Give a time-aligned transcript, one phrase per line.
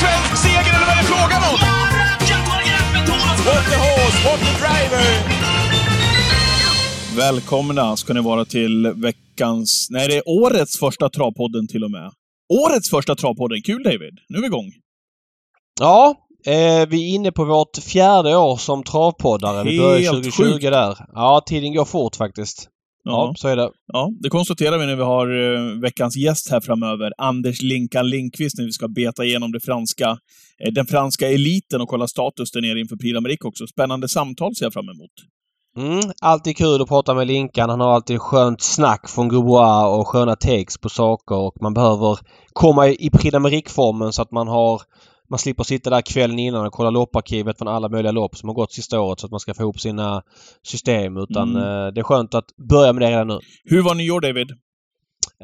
[0.00, 1.56] svensk seger eller vad är det frågan om?
[3.48, 5.04] What the horse, what the driver!
[7.16, 12.10] Välkomna ska ni vara till veckans, nej det är årets första travpodden till och med.
[12.66, 13.62] Årets första travpodden.
[13.62, 14.18] Kul David!
[14.28, 14.72] Nu är vi igång.
[15.80, 16.14] Ja,
[16.46, 19.64] eh, vi är inne på vårt fjärde år som travpoddare.
[19.64, 20.62] Vi började Helt 2020 sjukt.
[20.62, 20.96] där.
[21.14, 22.68] Ja, tiden går fort faktiskt.
[23.04, 23.70] Ja, så är det.
[23.92, 27.12] ja, det konstaterar vi när vi har eh, veckans gäst här framöver.
[27.18, 30.18] Anders Linkan Lindqvist, när vi ska beta igenom det franska,
[30.64, 33.66] eh, den franska eliten och kolla status där nere inför Prix d'Amérique också.
[33.66, 35.10] Spännande samtal ser jag fram emot.
[35.76, 37.70] Mm, alltid kul att prata med Linkan.
[37.70, 42.18] Han har alltid skönt snack från Goubois och sköna takes på saker och man behöver
[42.52, 44.82] komma i Prix d'Amérique-formen så att man har
[45.30, 48.54] man slipper sitta där kvällen innan och kolla lopparkivet från alla möjliga lopp som har
[48.54, 50.22] gått sista året så att man ska få ihop sina
[50.62, 51.16] system.
[51.16, 51.62] Utan Mm.
[51.62, 53.38] eh, det är skönt att börja med det redan nu.
[53.64, 54.46] Hur var nyår David?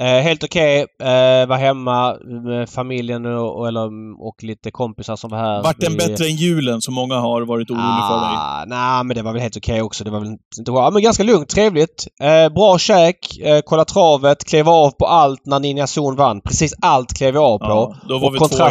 [0.01, 0.79] Eh, helt okej.
[1.01, 3.87] Eh, var hemma med familjen och, eller,
[4.29, 5.63] och lite kompisar som var här.
[5.63, 8.37] Vart den bättre än julen som många har varit oroliga för dig?
[8.39, 10.05] Ah, Nej, men det var väl helt okej också.
[10.05, 10.73] Det var väl inte...
[10.73, 12.07] Ja, men ganska lugnt, trevligt.
[12.21, 16.41] Eh, bra käk, eh, kolla travet, klev av på allt när Ninja Zon vann.
[16.41, 17.65] Precis allt klev jag av på.
[17.65, 18.71] Ja, då var Och vi två ja.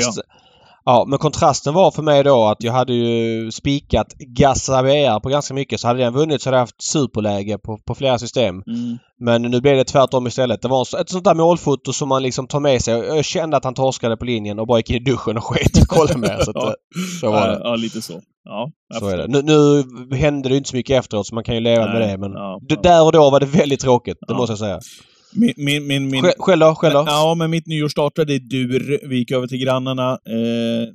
[0.86, 5.54] Ja, men kontrasten var för mig då att jag hade ju spikat Gassabier på ganska
[5.54, 5.80] mycket.
[5.80, 8.56] Så hade den vunnit så hade jag haft superläge på, på flera system.
[8.56, 8.98] Mm.
[9.20, 10.62] Men nu blev det tvärtom istället.
[10.62, 12.94] Det var ett sånt där målfoto som man liksom tar med sig.
[12.94, 15.82] Jag kände att han torskade på linjen och bara gick in i duschen och sket
[15.82, 16.40] och kollade med.
[16.44, 16.76] Så, att,
[17.22, 17.60] så var det.
[17.64, 18.14] ja, lite så.
[18.44, 19.28] Ja, Så är det.
[19.28, 19.84] Nu, nu
[20.18, 22.18] hände det inte så mycket efteråt så man kan ju leva Nej, med det.
[22.18, 22.76] Men ja, ja.
[22.84, 24.18] där och då var det väldigt tråkigt.
[24.28, 24.38] Det Ja.
[24.38, 24.80] måste jag säga.
[25.34, 26.76] Min, min, min, min, Själv, då?
[26.76, 27.04] Själv då?
[27.08, 29.00] Ja, men mitt nyår startade i dur.
[29.10, 30.88] Vi gick över till grannarna eh,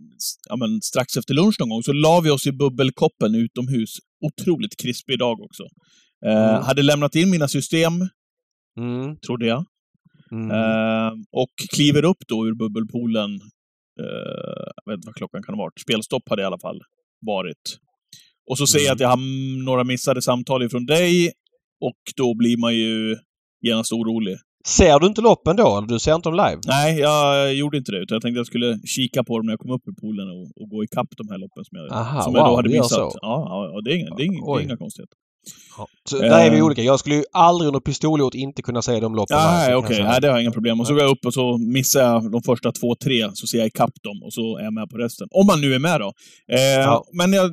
[0.49, 1.83] ja, men strax efter lunch någon gång.
[1.83, 3.91] Så la vi oss i bubbelkoppen utomhus.
[4.27, 5.63] Otroligt krispig dag också.
[6.27, 6.63] Eh, Mm.
[6.63, 7.93] Hade lämnat in mina system,
[8.79, 9.17] Mm.
[9.27, 9.65] trodde jag.
[10.33, 10.51] Mm.
[10.51, 13.31] Eh, och kliver upp då ur bubbelpoolen.
[14.01, 15.81] Eh, jag vet inte vad klockan kan ha varit.
[15.81, 16.81] Spelstopp hade i alla fall
[17.27, 17.79] varit.
[18.51, 18.95] Och så ser jag Mm.
[18.95, 21.33] att jag har några missade samtal ifrån dig.
[21.81, 23.17] Och då blir man ju
[23.69, 24.37] genast orolig.
[24.67, 25.77] Ser du inte loppen då?
[25.79, 26.61] Eller du ser inte dem live?
[26.67, 27.99] Nej, jag gjorde inte det.
[27.99, 30.63] Utan jag tänkte jag skulle kika på dem när jag kom upp ur poolen och,
[30.63, 32.91] och gå ikapp de här loppen som jag, Aha, som jag då wow, hade missat.
[32.91, 33.19] så.
[33.23, 35.17] Ja, ja, det är inga, det är inga, det är inga konstigheter.
[35.79, 35.87] Ja.
[36.11, 36.83] Så där är vi olika.
[36.83, 39.97] Jag skulle ju aldrig under pistolhot inte kunna se de loppen Nej, okej.
[39.97, 40.09] säga.
[40.09, 40.81] Nej, det har jag inga problem.
[40.81, 43.59] Och så går jag upp och så missar jag de första två, tre, så ser
[43.59, 45.27] jag ikapp dem och så är jag med på resten.
[45.31, 46.13] Om man nu är med då.
[46.53, 47.05] Eh, Ja.
[47.13, 47.51] Men jag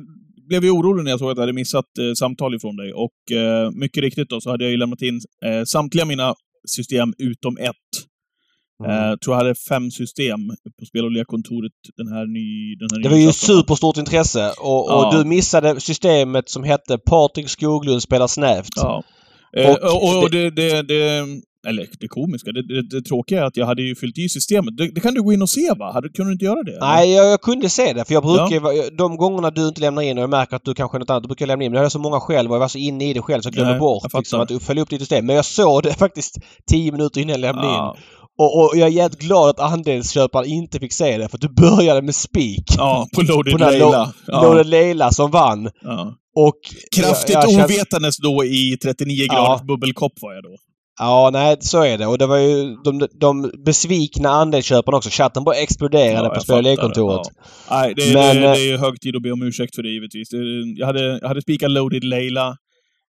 [0.52, 2.92] blev ju orolig när jag såg att jag hade missat eh, samtal ifrån dig.
[2.92, 6.34] Och eh, mycket riktigt då så hade jag ju lämnat in eh, samtliga mina
[6.68, 7.92] system utom ett.
[8.84, 8.90] Mm.
[9.10, 10.40] Eh, tror jag hade fem system
[10.80, 12.76] på spel och lekkontoret den här ny...
[12.76, 15.10] Den här Det var ju superstort intresse och, och Ja.
[15.16, 18.72] du missade systemet som hette Patrik Skoglund spelar snävt.
[18.76, 19.02] Ja.
[19.56, 21.26] Eh, Och och, och, det, det, det,
[21.68, 24.76] eller det komiska, det, det, det tråkiga är att jag hade ju fyllt i systemet.
[24.76, 25.92] Det, det kan du gå in och se va?
[25.92, 26.78] Hade, kunde du inte göra det?
[26.80, 28.04] Nej, jag, jag kunde se det.
[28.04, 28.82] För jag brukar Ja.
[28.98, 31.26] De gångerna du inte lämnar in och jag märker att du kanske något annat, då
[31.26, 31.70] brukar jag lämna in.
[31.72, 33.46] Men jag hade så många själv och jag var så inne i det själv så
[33.46, 35.26] jag glömde Nej, bort jag liksom, att följa upp ditt system.
[35.26, 36.38] Men jag såg det faktiskt
[36.70, 37.96] tio minuter innan jag lämnade Ja.
[37.98, 38.02] in.
[38.38, 42.02] Och, och jag är jävligt glad att andelsköparen inte fick se det för du började
[42.02, 42.64] med spik.
[42.76, 44.12] Ja, på Loaded På Leila.
[44.26, 45.70] Lo- Loaded Leila som vann.
[45.82, 46.14] Ja.
[46.36, 46.54] Och
[46.96, 50.56] Kraftigt jag, jag ovetandes då i 39 graders bubbelkopp var jag då.
[51.04, 52.06] Ja, nej så är det.
[52.06, 55.10] Och det var ju de, de besvikna andelsköparna också.
[55.12, 56.64] Chatten bara exploderade Ja, på spel.
[56.76, 57.22] Ja.
[57.70, 59.82] Nej, det, Men, det, eh, det är ju hög tid att be om ursäkt för
[59.82, 60.28] det givetvis.
[60.76, 62.48] Jag hade, jag hade spikat Loaded Leila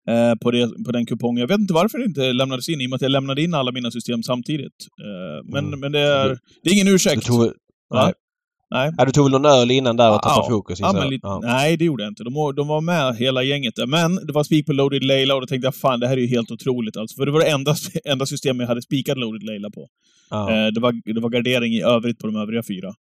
[0.09, 1.37] eh, på, det, på den kupongen.
[1.41, 3.53] Jag vet inte varför det inte lämnades in, i och med att jag lämnade in
[3.53, 4.75] alla mina system samtidigt.
[5.01, 5.79] Eh, men, Mm.
[5.79, 7.25] men det är, det är ingen ursäkt.
[7.25, 7.51] tog,
[7.93, 8.13] nej.
[8.72, 8.91] Nej.
[8.97, 10.79] Ja, du tog väl någon öl innan där och tappade Ja, fokus?
[10.79, 11.11] Ja, men jag.
[11.11, 11.39] lite, Ja.
[11.44, 12.23] Nej, det gjorde jag inte.
[12.23, 13.85] De, var- de var med hela gänget där.
[13.88, 16.22] Men det var spik på Loaded Leila och då tänkte jag fan, det här är
[16.22, 17.16] ju helt otroligt alltså.
[17.16, 17.75] För det var det enda,
[18.06, 19.88] enda system jag hade spikat Loaded Leila på.
[20.29, 20.51] Ja.
[20.51, 22.94] Eh, det, var, det var gardering i övrigt på de övriga fyra.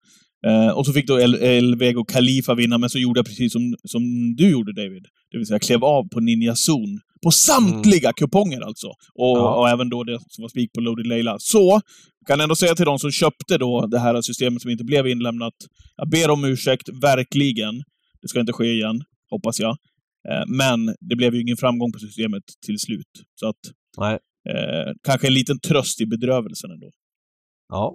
[0.47, 3.75] Eh, och så fick då El, Elvego Khalifa vinna, men så gjorde jag precis som,
[3.85, 4.03] som
[4.37, 5.05] du gjorde David.
[5.33, 7.01] Det vill säga klev av på Ninja Zon.
[7.23, 8.87] På samtliga kuponger alltså!
[8.89, 9.55] Och, Ja.
[9.55, 11.37] och även då det som var spik på Loaded Leila.
[11.39, 11.81] Så,
[12.27, 15.55] kan ändå säga till de som köpte då det här systemet som inte blev inlämnat.
[15.97, 17.75] Jag ber om ursäkt, verkligen.
[18.23, 19.71] Det ska inte ske igen, hoppas jag.
[20.31, 23.11] Eh, men det blev ju ingen framgång på systemet till slut.
[23.41, 23.57] Så att,
[24.51, 26.91] eh, kanske en liten tröst i bedrövelsen ändå.
[27.73, 27.95] Ja.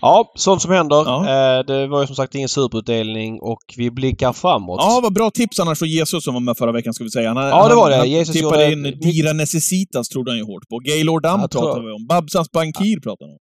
[0.00, 0.96] Ja, sånt som händer.
[0.96, 1.20] Ja.
[1.58, 4.78] Eh, det var ju som sagt ingen superutdelning och vi blickar framåt.
[4.82, 7.28] Ja, vad bra tips annars från Jesus som var med förra veckan, ska vi säga.
[7.34, 7.96] Han, Ja, det var det.
[7.96, 10.78] Han Jesus tippade gjorde- in Dira Necessitas, trodde han ju hårt på.
[10.78, 12.06] Gaylord Dam pratade vi om.
[12.06, 13.38] Babsans Bankir pratade han om.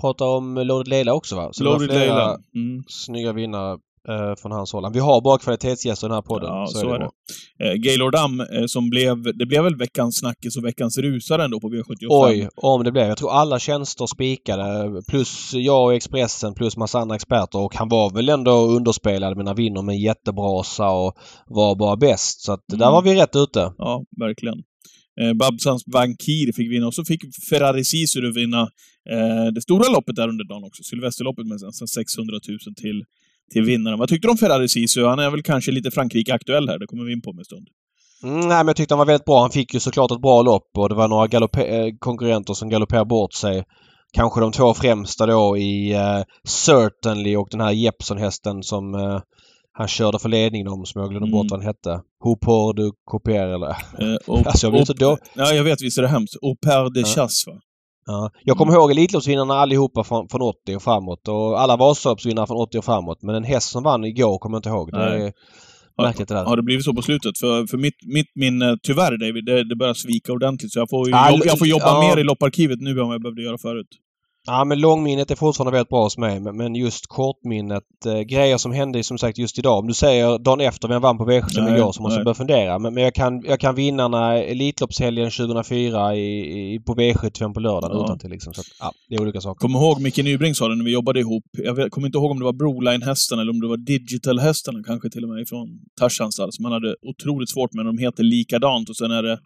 [0.00, 1.48] Pratar om Loaded Leila också va?
[1.52, 2.38] Så Loaded Leila.
[2.54, 2.84] Mm.
[2.88, 3.78] snygga vinnare
[4.08, 4.92] eh, från hans håll.
[4.92, 6.48] Vi har bara kvalitetsgäster i den här podden.
[6.48, 7.10] Ja, så, så är det.
[7.58, 7.68] det.
[7.68, 9.22] Eh, Gaylord Dam, eh, som blev...
[9.22, 12.06] Det blev väl veckans snackis och veckans rusare ändå på V75?
[12.08, 13.08] Oj, om det blev.
[13.08, 14.92] Jag tror alla tjänster spikade.
[15.08, 17.58] Plus jag och Expressen plus massa andra experter.
[17.58, 21.14] Och han var väl ändå underspelad men han vinner med en jättebrasa och
[21.46, 22.40] var bara bäst.
[22.40, 22.78] Så att mm.
[22.78, 23.72] där var vi rätt ute.
[23.78, 24.58] Ja, verkligen.
[25.20, 27.20] Eh, Babsans Vankir fick vinna och så fick
[27.50, 28.68] Ferrari Sisu vinna
[29.10, 30.82] eh, det stora loppet där under dagen också.
[30.82, 33.04] Sylvesterloppet med nästan 600 000 till,
[33.52, 33.98] till vinnaren.
[33.98, 35.04] Vad tyckte du om Ferrari Sisu?
[35.04, 36.78] Han är väl kanske lite Frankrike-aktuell här.
[36.78, 37.68] Det kommer vi in på om en stund.
[38.24, 39.40] Mm, nej, men jag tyckte han var väldigt bra.
[39.40, 43.06] Han fick ju såklart ett bra lopp och det var några eh, konkurrenter som galopperade
[43.06, 43.64] bort sig.
[44.12, 49.20] Kanske de två främsta då i uh, Certainly och den här Jeppson-hästen som uh,
[49.72, 51.32] han körde för ledningen om som jag glömde mm.
[51.32, 52.00] bort vad han hette.
[52.24, 53.70] Hopor du Couper eller?
[53.70, 55.18] Eh, och, alltså jag blir så då...
[55.34, 55.82] Ja, jag vet.
[55.82, 56.36] Visst är det hemskt.
[56.42, 56.56] Au
[56.94, 57.06] de ja.
[57.06, 57.60] chasse va?
[58.06, 58.30] Ja.
[58.44, 58.80] Jag kommer mm.
[58.80, 63.22] ihåg Elitloppsvinnarna allihopa från, från 80 och framåt och alla Vasaloppsvinnare från 80 och framåt.
[63.22, 64.92] Men en häst som vann igår kommer jag inte ihåg.
[64.92, 65.32] Det är
[66.02, 66.44] märkligt det där.
[66.44, 67.38] Har det blivit så på slutet?
[67.38, 70.72] För, för mitt, mitt minne, tyvärr David, det, det börjar svika ordentligt.
[70.72, 72.00] Så jag får, All, jag får jobba ja.
[72.00, 73.88] mer i lopparkivet nu än vad jag behövde göra förut.
[74.46, 78.72] Ja men långminnet är fortfarande väldigt bra hos mig men just kortminnet, eh, grejer som
[78.72, 79.78] hände som sagt just idag.
[79.78, 82.78] Om du säger dagen efter vem vann på V75 igår så måste jag börja fundera.
[82.78, 87.96] Men, men jag, kan, jag kan vinnarna Elitloppshelgen 2004 i, i, på V75 på lördagen
[87.96, 88.04] ja.
[88.04, 88.54] utan till liksom.
[88.54, 89.60] Så att, ja, det är olika saker.
[89.60, 91.44] Kom ihåg Micke Nybring sa det när vi jobbade ihop.
[91.52, 95.24] Jag kommer inte ihåg om det var Broline-hästen eller om det var Digital-hästen kanske till
[95.24, 95.68] och med ifrån
[96.00, 97.86] Tarzans stall som han hade otroligt svårt med.
[97.86, 99.38] De heter likadant och sen är det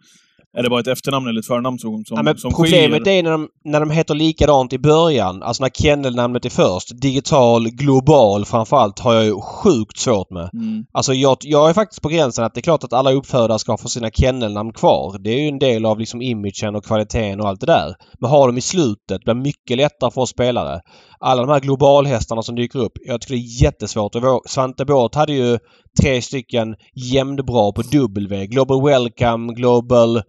[0.57, 3.19] är det bara ett efternamn eller ett förnamn som, som, ja, som Problemet skiljer?
[3.19, 5.43] är när de, när de heter likadant i början.
[5.43, 7.01] Alltså när kennelnamnet är först.
[7.01, 10.49] Digital, global framförallt har jag ju sjukt svårt med.
[10.53, 10.85] Mm.
[10.91, 13.77] Alltså jag, jag är faktiskt på gränsen att det är klart att alla uppfödare ska
[13.77, 15.17] få sina kennelnamn kvar.
[15.19, 17.95] Det är ju en del av liksom imagen och kvaliteten och allt det där.
[18.19, 20.81] Men har de i slutet blir mycket lättare för oss spelare.
[21.19, 22.93] Alla de här globalhästarna som dyker upp.
[23.05, 24.15] Jag tycker det är jättesvårt.
[24.45, 25.59] Svante Båth hade ju
[26.01, 28.47] tre stycken jämnbra på W.
[28.47, 30.21] Global Welcome, Global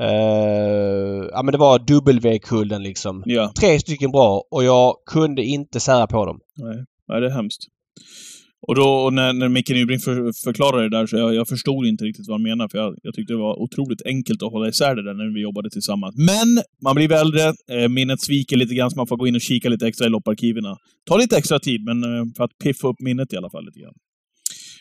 [0.00, 3.22] Uh, ja men det var W-kullen liksom.
[3.26, 3.52] Ja.
[3.60, 6.40] Tre stycken bra och jag kunde inte sära på dem.
[6.56, 7.60] Nej, Nej det är hemskt.
[8.66, 10.14] Och då och när, när Micke Nybring för,
[10.44, 13.14] förklarade det där så jag, jag förstod inte riktigt vad han menade, för jag, jag
[13.14, 16.14] tyckte det var otroligt enkelt att hålla isär det där när vi jobbade tillsammans.
[16.16, 19.40] Men man blir äldre, eh, minnet sviker lite grann, så man får gå in och
[19.40, 20.64] kika lite extra i lopparkiven.
[21.08, 23.80] Ta lite extra tid, men eh, för att piffa upp minnet i alla fall lite
[23.80, 23.94] grann.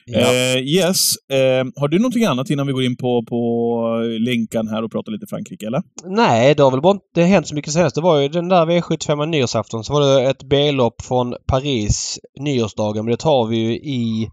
[0.09, 0.33] Ja.
[0.33, 0.98] Eh, yes.
[1.31, 5.12] Eh, har du någonting annat innan vi går in på, på Linkan här och pratar
[5.12, 5.81] lite Frankrike, eller?
[6.06, 7.95] Nej, det har väl bara inte hänt så mycket senast.
[7.95, 13.06] Det var ju den där V75 nyårsafton så var det ett B-lopp från Paris nyårsdagen.
[13.06, 14.30] Men det tar vi ju i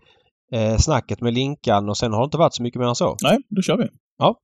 [0.53, 3.17] eh, snacket med Linkan och sen har det inte varit så mycket mer än så.
[3.23, 3.85] Nej, då kör vi.
[4.19, 4.37] Ja.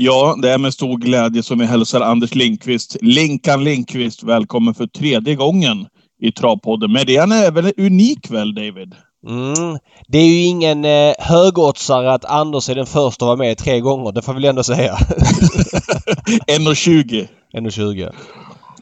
[0.00, 4.86] Ja, det är med stor glädje som vi hälsar Anders Linkvist, Linkan Linkvist, välkommen för
[4.86, 5.86] tredje gången
[6.18, 6.92] i Travpodden.
[6.92, 8.94] Men det är väl unik väl, David?
[9.26, 9.78] Mm.
[10.08, 13.80] Det är ju ingen eh, högoddsare att Anders är den första att vara med tre
[13.80, 14.12] gånger.
[14.12, 14.94] Det får vi väl ändå säga.
[14.94, 17.28] 1,20.
[17.52, 18.12] 1,20.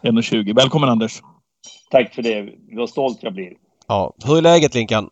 [0.02, 0.56] 1,20.
[0.56, 1.22] Välkommen Anders.
[1.90, 2.48] Tack för det.
[2.72, 3.52] Vad stolt jag blir.
[3.88, 4.14] Ja.
[4.24, 5.08] Hur är läget Linkan?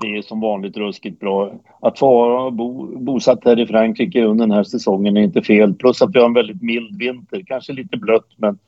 [0.00, 1.52] Det är som vanligt ruskigt bra.
[1.82, 5.74] Att vara bo, bosatt här i Frankrike under den här säsongen är inte fel.
[5.74, 7.42] Plus att vi har en väldigt mild vinter.
[7.46, 8.58] Kanske lite blött men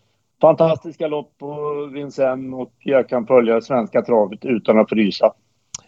[0.40, 1.56] fantastiska lopp på
[1.94, 5.32] Vincennes och jag kan följa svenska travet utan att frysa.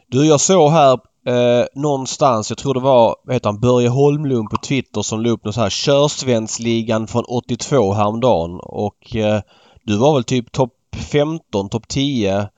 [0.06, 0.92] Du, jag såg här
[1.26, 5.30] eh, någonstans, jag tror det var vad heter han, Börje Holmlund på Twitter som la
[5.30, 9.40] upp något så här Körsvensligan från 82 häromdagen och eh,
[9.82, 10.74] du var väl typ topp
[11.12, 12.48] 15, topp 10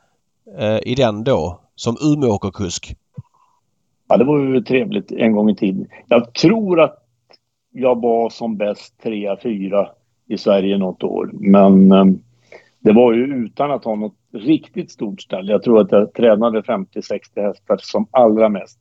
[0.58, 2.96] eh, i den då som Umeåkerkusk?
[4.08, 5.86] Ja, det var ju trevligt en gång i tiden.
[6.08, 6.96] Jag tror att
[7.72, 9.88] jag var som bäst 3 4
[10.30, 11.30] i Sverige något år.
[11.32, 12.04] Men eh,
[12.80, 15.48] det var ju utan att ha något riktigt stort ställ.
[15.48, 18.78] Jag tror att jag tränade 50-60 hästar som allra mest.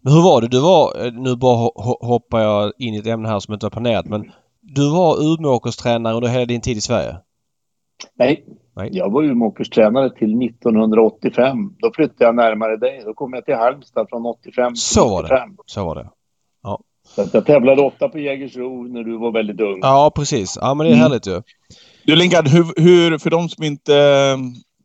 [0.00, 0.48] Men hur var det?
[0.48, 3.70] Du var, eh, nu bara hoppar jag in i ett ämne här som inte var
[3.70, 7.16] planerat, men du var Umeåkerstränare under hela din tid i Sverige?
[8.14, 8.44] Nej,
[8.76, 8.88] Nej.
[8.92, 11.74] jag var Umeåkerstränare till 1985.
[11.78, 13.02] Då flyttade jag närmare dig.
[13.04, 15.46] Då kom jag till Halmstad från 85 till Så var det.
[15.66, 16.08] Så var det.
[17.16, 19.78] Jag tävlade ofta på Jägersro när du var väldigt ung.
[19.82, 20.58] Ja, precis.
[20.60, 21.02] Ja, men det är mm.
[21.02, 21.42] härligt ju.
[22.04, 24.36] Du Lingard, hur, hur, för de som inte eh,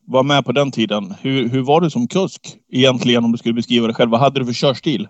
[0.07, 3.53] var med på den tiden, hur, hur var du som kusk egentligen om du skulle
[3.53, 4.11] beskriva det själv?
[4.11, 5.07] Vad hade du för körstil?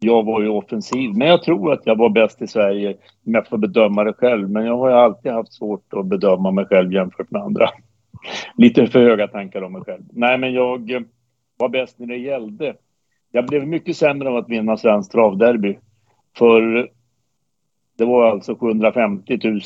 [0.00, 2.88] Jag var ju offensiv, men jag tror att jag var bäst i Sverige
[3.26, 4.50] om jag får bedöma det själv.
[4.50, 7.68] Men jag har ju alltid haft svårt att bedöma mig själv jämfört med andra.
[8.56, 10.02] Lite för höga tankar om mig själv.
[10.12, 11.00] Nej, men jag eh,
[11.58, 12.74] var bäst när det gällde.
[13.32, 15.78] Jag blev mycket sämre av att vinna Svenskt travderby.
[16.38, 16.88] För
[17.98, 19.60] det var alltså 750 000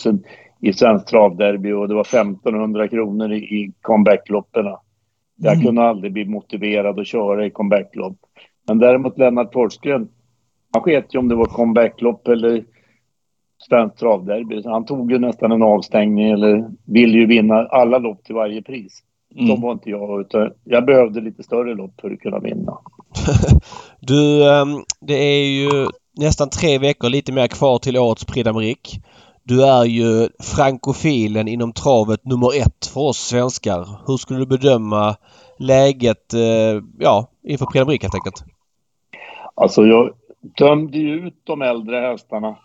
[0.61, 4.67] i Svenskt travderby och det var 1500 kronor i comebackloppen.
[5.37, 5.65] Jag Mm.
[5.67, 8.17] kunde aldrig bli motiverad att köra i comebacklopp.
[8.69, 10.09] Men däremot Lennart Forsgren,
[10.73, 12.65] han sket ju om det var comebacklopp eller
[13.69, 14.63] Svenskt travderby.
[14.65, 19.03] Han tog ju nästan en avstängning eller ville ju vinna alla lopp till varje pris.
[19.39, 19.61] Mm.
[19.61, 20.21] var inte jag.
[20.21, 22.79] Utan jag behövde lite större lopp för att kunna vinna.
[24.01, 24.69] Du, ehm,
[25.01, 25.69] det är ju
[26.17, 29.03] nästan tre veckor lite mer kvar till årets Prix d'Amérique.
[29.45, 33.87] Du är ju frankofilen inom travet nummer ett för oss svenskar.
[34.07, 35.17] Hur skulle du bedöma
[35.59, 38.45] läget eh, ja, inför Prix d'Amérique helt enkelt?
[39.55, 40.11] Alltså jag
[40.59, 42.57] dömde ju ut de äldre hästarna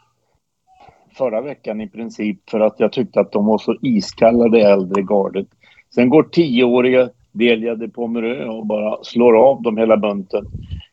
[1.18, 5.02] förra veckan i princip för att jag tyckte att de var så iskalla det äldre
[5.02, 5.48] gardet.
[5.96, 10.46] Sen går tioåriga Delia de Pomerö och bara slår av dem hela bunten.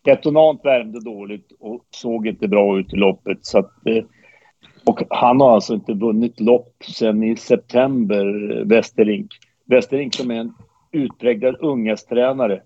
[0.06, 3.38] Etonant värmde dåligt och såg inte bra ut i loppet.
[3.40, 4.04] Så att, eh,
[4.84, 8.66] och han har alltså inte vunnit lopp sedan i september, eh, Västerink.
[8.66, 9.32] Westerink.
[9.66, 10.54] Westerink som är en
[10.92, 12.62] utpräglad unghästtränare.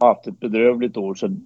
[0.00, 1.14] har haft ett bedrövligt år.
[1.14, 1.36] Så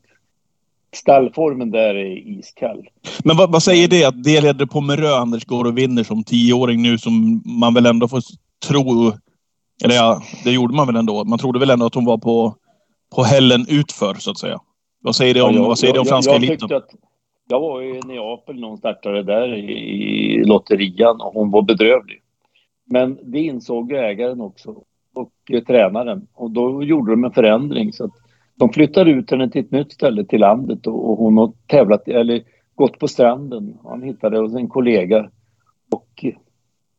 [0.95, 2.89] stallformen där är iskall.
[3.25, 6.83] Men vad, vad säger det att Delia de Pomerö, Anders, går och vinner som tioåring
[6.83, 8.23] nu som man väl ändå får
[8.69, 9.13] tro...
[9.85, 11.25] Eller ja, det gjorde man väl ändå.
[11.25, 12.57] Man trodde väl ändå att hon var på,
[13.17, 14.61] på hällen utför, så att säga.
[15.07, 16.59] Vad säger det om, Ja, jag- vad säger det om jag- franska jag, eliten?
[16.59, 16.91] tyckte Att,
[17.49, 22.21] jag var i Neapel när hon startade där i, i lotterian och hon var bedrövlig.
[22.85, 24.75] Men det insåg ägaren också
[25.15, 28.11] och tränaren och då gjorde de en förändring så att
[28.55, 32.09] de flyttade ut henne till ett nytt ställe till landet och, och hon har tävlat
[32.09, 32.43] eller
[32.75, 33.79] gått på stranden.
[33.85, 35.31] Han hittade hos en kollega
[35.93, 36.25] och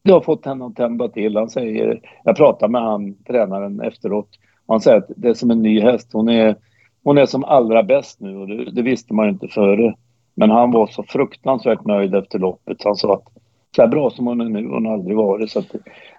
[0.04, 1.38] det har fått henne att tämba till.
[1.38, 4.30] Han säger, jag pratade med han, tränaren efteråt
[4.68, 6.10] han säger att det är som en ny häst.
[6.14, 6.56] Hon är
[7.08, 9.96] hon är som allra bäst nu och det, det visste man ju inte före.
[10.36, 12.78] Men han var så fruktansvärt nöjd efter loppet.
[12.84, 13.24] Han sa att
[13.76, 15.52] så här bra som hon är nu har hon aldrig varit.
[15.52, 15.66] Så att,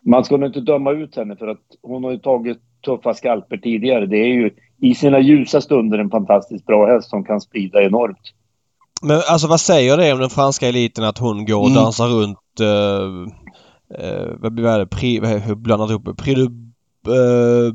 [0.03, 3.57] man ska nog inte döma ut henne för att hon har ju tagit tuffa skalper
[3.57, 4.07] tidigare.
[4.07, 8.33] Det är ju i sina ljusa stunder en fantastiskt bra häst som kan sprida enormt.
[9.03, 11.83] Men alltså vad säger det om den franska eliten att hon går och Mm.
[11.83, 12.61] dansar runt...
[12.61, 12.67] Uh,
[14.05, 14.87] uh, vad blir det?
[14.87, 16.19] Pri, vad blandat ihop?
[16.19, 16.45] Prix du...
[16.45, 17.75] Uh,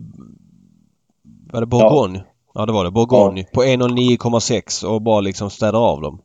[1.51, 2.17] var det Bourgogne?
[2.17, 2.32] Ja.
[2.53, 2.91] Det var det.
[2.91, 3.43] Bourgogne.
[3.53, 6.21] På 1.09,6 och bara liksom städar av dem.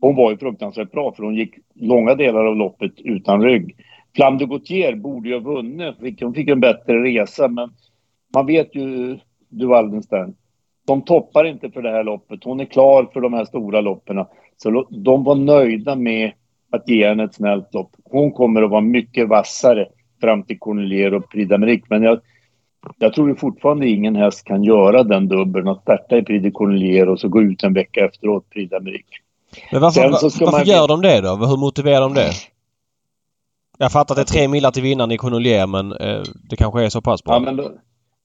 [0.00, 3.76] Hon var ju fruktansvärt bra för hon gick långa delar av loppet utan rygg.
[4.14, 6.20] Flam de Gautier borde ju ha vunnit.
[6.20, 7.70] Hon fick en bättre resa men
[8.34, 9.18] man vet ju
[9.48, 10.34] du Waldenstein.
[10.86, 12.44] De toppar inte för det här loppet.
[12.44, 14.24] Hon är klar för de här stora loppen.
[14.56, 16.32] Så de var nöjda med
[16.70, 17.90] att ge henne ett snällt lopp.
[18.04, 19.86] Hon kommer att vara mycket vassare
[20.20, 21.50] fram till Cornelier och Prix.
[21.88, 22.20] Men jag,
[22.98, 27.08] jag tror fortfarande ingen häst kan göra den dubbeln att starta i Prix de Cornelier
[27.08, 29.16] och så gå ut en vecka efteråt Prix d'Amérique.
[29.72, 31.36] Men varför, Sen så ska varför man- gör de det då?
[31.36, 32.30] Hur motiverar de det?
[33.78, 36.84] Jag fattar att det är tre millar till vinnaren i Cornelier men eh, det kanske
[36.84, 37.34] är så pass bra.
[37.34, 37.72] Ja, men, då,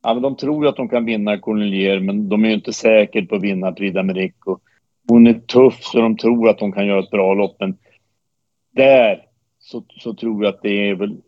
[0.04, 3.26] ja, men de tror att de kan vinna Cornelier, men de är ju inte säkra
[3.26, 4.60] på att vinna Prix d'Amérique.
[5.08, 7.56] Hon är tuff, så de tror att de kan göra ett bra lopp.
[7.60, 7.78] Men
[8.76, 9.22] där
[9.60, 11.22] så, så tror jag att det är väl de,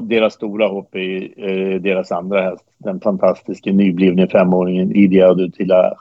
[0.00, 2.64] deras stora hopp är eh, deras andra häst.
[2.78, 5.94] Den fantastiska nyblivne femåringen Idia Dutila.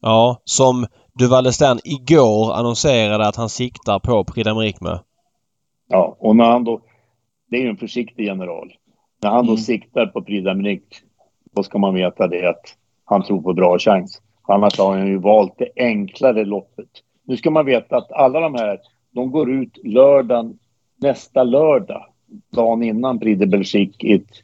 [0.00, 0.86] Ja, som
[1.18, 4.98] Duval Stern igår annonserade att han siktar på Prix med.
[5.88, 6.80] Ja, och när han då...
[7.50, 8.72] Det är ju en försiktig general.
[9.22, 9.62] När han då Mm.
[9.62, 10.94] siktar på Prix d'Amérique,
[11.56, 12.62] då ska man veta det att
[13.04, 14.22] han tror på bra chans.
[14.48, 16.88] Annars har han ju valt det enklare loppet.
[17.26, 18.78] Nu ska man veta att alla de här,
[19.10, 20.58] de går ut lördagen,
[20.96, 22.06] nästa lördag,
[22.52, 24.42] dagen innan Prix de Belgique i ett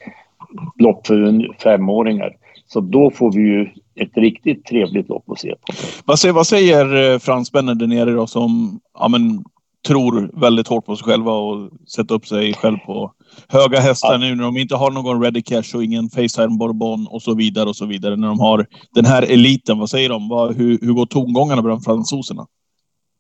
[0.79, 2.37] lopp för femåringar.
[2.67, 5.73] Så då får vi ju ett riktigt trevligt lopp att se på.
[6.05, 9.45] Vad säger, vad säger eh, fransmännen där nere då som ja, men,
[9.89, 13.13] tror väldigt hårt på sig själva och sätter upp sig själv på
[13.49, 14.19] höga hästar Ja.
[14.19, 17.69] nu när de inte har någon ready cash och ingen Facetime Bourbon och så vidare
[17.69, 18.17] och så vidare.
[18.17, 20.29] När de har den här eliten, vad säger de?
[20.29, 22.47] Vad, hur, hur går tongångarna bland fransoserna?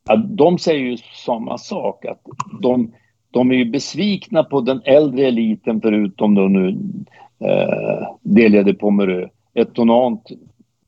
[0.08, 2.04] Ja, de säger ju samma sak.
[2.04, 2.22] Att
[2.62, 2.92] de,
[3.34, 6.68] de är ju besvikna på den äldre eliten förutom då nu
[7.38, 9.28] eh, Delia de Pomerö.
[9.54, 10.22] Etonant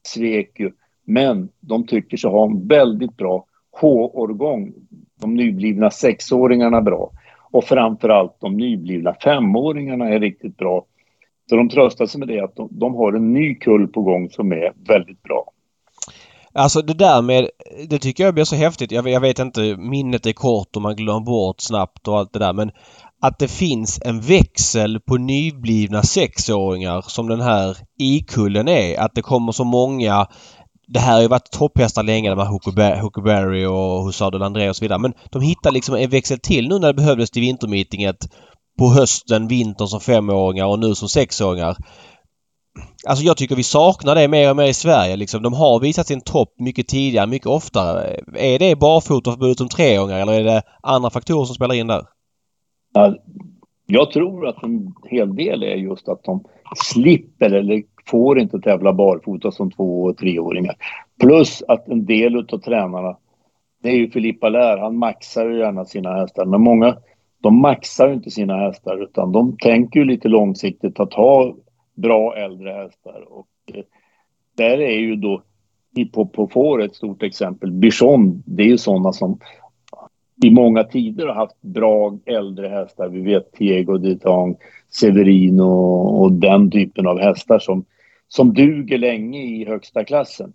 [0.02, 0.72] svek ju.
[1.04, 3.44] Men de tycker sig ha en väldigt bra
[3.80, 4.72] H-årgång.
[5.20, 7.10] De nyblivna sexåringarna bra.
[7.50, 10.84] Och framförallt de nyblivna femåringarna är riktigt bra.
[11.50, 14.30] Så de tröstar sig med det att de, de har en ny kull på gång
[14.30, 15.52] som är väldigt bra.
[16.56, 17.48] Alltså det där med...
[17.88, 18.92] Det tycker jag blir så häftigt.
[18.92, 22.38] Jag, jag vet inte, minnet är kort och man glömmer bort snabbt och allt det
[22.38, 22.70] där men
[23.22, 29.00] att det finns en växel på nyblivna sexåringar som den här i-kullen är.
[29.00, 30.26] Att det kommer så många
[30.88, 34.84] det här har ju varit topphästar länge, de här Huckleberry- och Hussard André och så
[34.84, 34.98] vidare.
[34.98, 38.28] Men de hittar liksom en växel till nu när det behövdes till vintermeetinget
[38.78, 41.76] på hösten, vintern som femåringar och nu som sexåringar.
[43.06, 45.16] Alltså jag tycker vi saknar det mer och mer i Sverige.
[45.16, 48.20] Liksom, de har visat sin topp mycket tidigare, mycket oftare.
[48.34, 52.02] Är det barfotaförbudet som treåringar eller är det andra faktorer som spelar in där?
[53.86, 56.44] Jag tror att en hel del är just att de
[56.76, 60.74] slipper eller får inte tävla barfota som två och treåringar.
[61.20, 63.16] Plus att en del av tränarna,
[63.82, 66.44] det är ju Filippa Lär, han maxar ju gärna sina hästar.
[66.44, 66.96] Men många,
[67.42, 71.54] de maxar ju inte sina hästar utan de tänker ju lite långsiktigt att ha
[71.96, 73.24] bra äldre hästar.
[73.28, 73.84] Och eh,
[74.56, 75.42] där är ju då
[75.96, 77.72] Hippopofor ett stort exempel.
[77.72, 79.38] Bichon, det är ju sådana som
[80.44, 83.08] i många tider har haft bra äldre hästar.
[83.08, 84.56] Vi vet Diego Ditang,
[84.90, 85.62] Severino
[86.22, 87.84] och den typen av hästar som,
[88.28, 90.52] som duger länge i högsta klassen.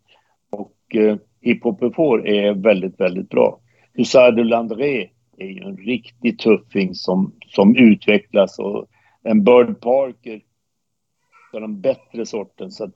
[0.50, 3.60] Och eh, Hippopofor är väldigt, väldigt bra.
[3.98, 8.86] Hussard de Landré är ju en riktig tuffing som, som utvecklas och
[9.24, 10.42] en Bird Parker
[11.54, 12.72] av den bättre sorten.
[12.72, 12.90] Så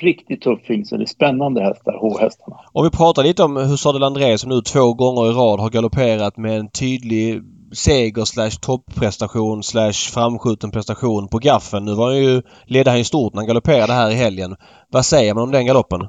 [0.00, 2.60] riktigt tuffing, så det är spännande hästar, H-hästarna.
[2.72, 5.70] Om vi pratar lite om Hussard de Landré som nu två gånger i rad har
[5.70, 7.42] galopperat med en tydlig
[7.72, 11.84] seger slash topprestation slash framskjuten prestation på gaffeln.
[11.84, 14.56] Nu var han ju, ledde han ju stort när han galopperade här i helgen.
[14.88, 16.00] Vad säger man om den galoppen?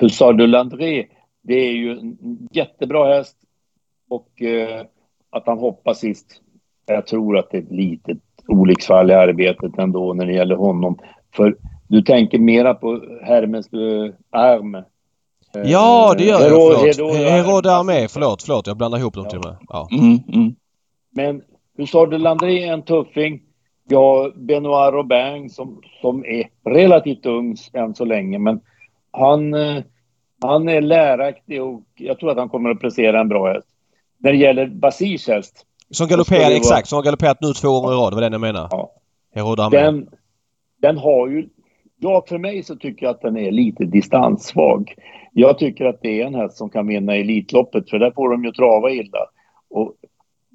[0.00, 1.06] Hussard de Landré,
[1.42, 2.18] det är ju en
[2.52, 3.36] jättebra häst
[4.10, 4.86] och eh,
[5.30, 6.40] att han hoppar sist.
[6.86, 10.98] Jag tror att det är ett litet olycksfall i arbetet ändå när det gäller honom.
[11.36, 11.56] För
[11.88, 13.66] du tänker mera på Hermes
[14.30, 14.76] Arm.
[15.64, 16.94] Ja, det gör jag.
[16.94, 17.16] Förlåt.
[17.16, 18.08] Herod Armé.
[18.08, 18.66] Förlåt, förlåt.
[18.66, 19.56] Jag blandar ihop dem till och med.
[19.68, 19.88] Ja.
[19.92, 20.54] Mm, mm.
[21.10, 21.42] Men
[21.76, 23.42] Hussard de Landré är en tuffing.
[23.88, 28.60] Ja, Benoit Robin som, som är relativt ung än så länge, men
[29.10, 29.82] han, eh,
[30.42, 33.68] han är läraktig och jag tror att han kommer att prestera en bra häst.
[34.18, 36.88] När det gäller Basirs häst som galopperar, exakt.
[36.88, 38.12] Som har galopperat nu två gånger i rad.
[38.12, 38.68] Det var den jag menar.
[38.70, 39.70] Ja.
[39.70, 40.08] Den,
[40.82, 41.48] den har ju...
[42.00, 44.94] Ja, för mig så tycker jag att den är lite distanssvag.
[45.32, 48.44] Jag tycker att det är en häst som kan vinna Elitloppet för där får de
[48.44, 49.18] ju trava illa.
[49.70, 49.92] Och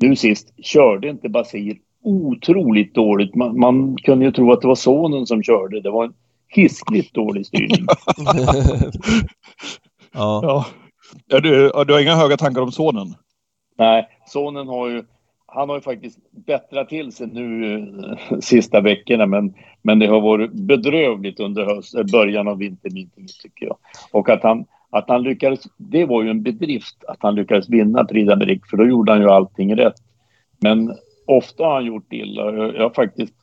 [0.02, 3.36] nu sist körde inte Basir otroligt dåligt.
[3.36, 5.82] Man, man kunde ju tro att det var sonen som körde.
[5.82, 6.14] Det var en
[6.48, 7.86] hiskligt dålig styrning.
[10.14, 10.66] ja.
[11.28, 11.40] ja.
[11.40, 13.08] Du, du har inga höga tankar om sonen?
[13.78, 15.04] Nej, sonen har ju
[15.52, 17.74] han har ju faktiskt bättrat till sig nu
[18.32, 23.08] eh, sista veckorna men, men det har varit bedrövligt under höst, eh, början av vintern
[23.42, 23.78] tycker jag.
[24.12, 28.06] Och att han, att han lyckades, det var ju en bedrift att han lyckades vinna
[28.06, 29.96] Prix d'Amérique för då gjorde han ju allting rätt.
[30.62, 30.96] Men
[31.28, 32.56] ofta har han gjort illa.
[32.56, 33.34] Jag, jag faktiskt,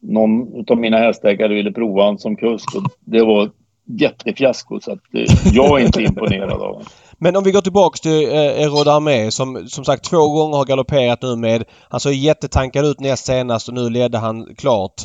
[0.00, 3.50] någon av mina hästägare ville prova honom som kusk och det var
[3.84, 6.82] jättefiasko så att eh, jag är inte imponerad av honom.
[7.24, 10.64] Men om vi går tillbaks till eh, Erod Armé som som sagt två gånger har
[10.64, 11.64] galopperat nu med...
[11.90, 15.02] Han såg jättetankad ut näst senast och nu ledde han klart.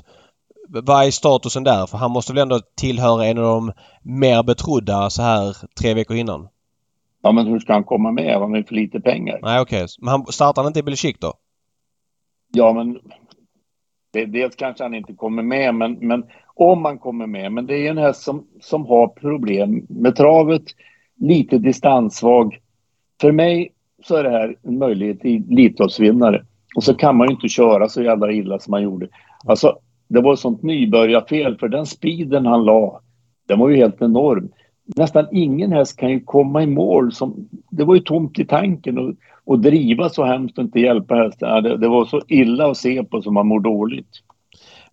[0.70, 1.86] Vad är statusen där?
[1.86, 6.18] För han måste väl ändå tillhöra en av de mer betrodda så här tre veckor
[6.18, 6.48] innan?
[7.22, 8.34] Ja men hur ska han komma med?
[8.34, 9.40] Han har ju för lite pengar.
[9.42, 9.84] Nej okej.
[9.84, 9.88] Okay.
[10.00, 11.34] Men han, startar han inte i Belgique då?
[12.54, 13.00] Ja men...
[14.14, 16.24] Det, dels kanske han inte kommer med men, men
[16.56, 17.52] om han kommer med.
[17.52, 20.64] Men det är en häst som, som har problem med travet
[21.20, 22.58] lite distanssvag.
[23.22, 23.72] För mig
[24.04, 26.46] så är det här en möjlighet till Elitloppsvinnare.
[26.76, 29.08] Och så kan man ju inte köra så jävla illa som man gjorde.
[29.46, 29.78] Alltså,
[30.08, 33.02] det var ett sånt nybörjarfel för den speeden han la,
[33.48, 34.50] den var ju helt enorm.
[34.96, 37.12] Nästan ingen häst kan ju komma i mål.
[37.12, 39.14] Som, det var ju tomt i tanken och,
[39.46, 41.64] och driva så hemskt och inte hjälpa hästen.
[41.64, 44.10] Det, det var så illa att se på som man mår dåligt.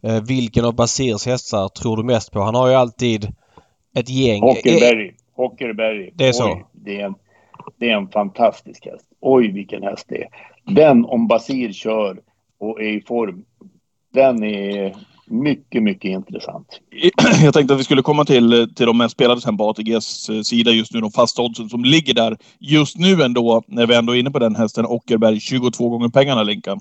[0.02, 2.40] Eh, vilken av Basirs hästar tror du mest på?
[2.40, 3.24] Han har ju alltid
[3.94, 4.42] ett gäng.
[4.42, 5.12] Hockenberry.
[5.34, 6.10] Hockerberg.
[6.14, 6.52] Det är så?
[6.52, 7.14] Oj, det, är en,
[7.78, 9.06] det är en fantastisk häst.
[9.20, 10.28] Oj, vilken häst det är.
[10.64, 12.20] Den, om Basir kör
[12.58, 13.44] och är i form,
[14.12, 14.94] den är
[15.26, 16.80] mycket, mycket intressant.
[17.42, 20.40] Jag tänkte att vi skulle komma till, till de mest spelade sen på ATGs eh,
[20.40, 21.00] sida just nu.
[21.00, 24.38] De fasta oddsen som ligger där just nu ändå, när vi ändå är inne på
[24.38, 24.86] den hästen.
[24.86, 26.80] Ockerberg 22 gånger pengarna, Linkan.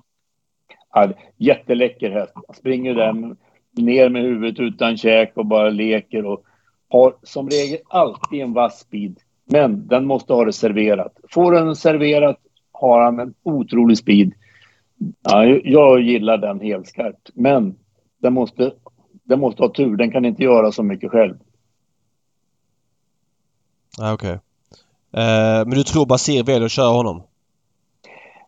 [0.93, 2.33] Ja, jätteläcker häst.
[2.57, 3.35] Springer där
[3.77, 6.25] ner med huvudet utan käk och bara leker.
[6.25, 6.43] Och
[6.93, 11.17] har som regel alltid en vass speed, men den måste ha det serverat.
[11.29, 12.37] Får den serverat
[12.71, 14.33] har han en otrolig speed.
[15.23, 17.75] Ja, jag gillar den helskarpt, men
[18.21, 18.73] den måste,
[19.23, 19.97] den måste ha tur.
[19.97, 21.35] Den kan inte göra så mycket själv.
[24.01, 24.39] Ah, Okej.
[25.11, 25.23] Okay.
[25.23, 27.23] Eh, men du tror Basir väljer att köra honom?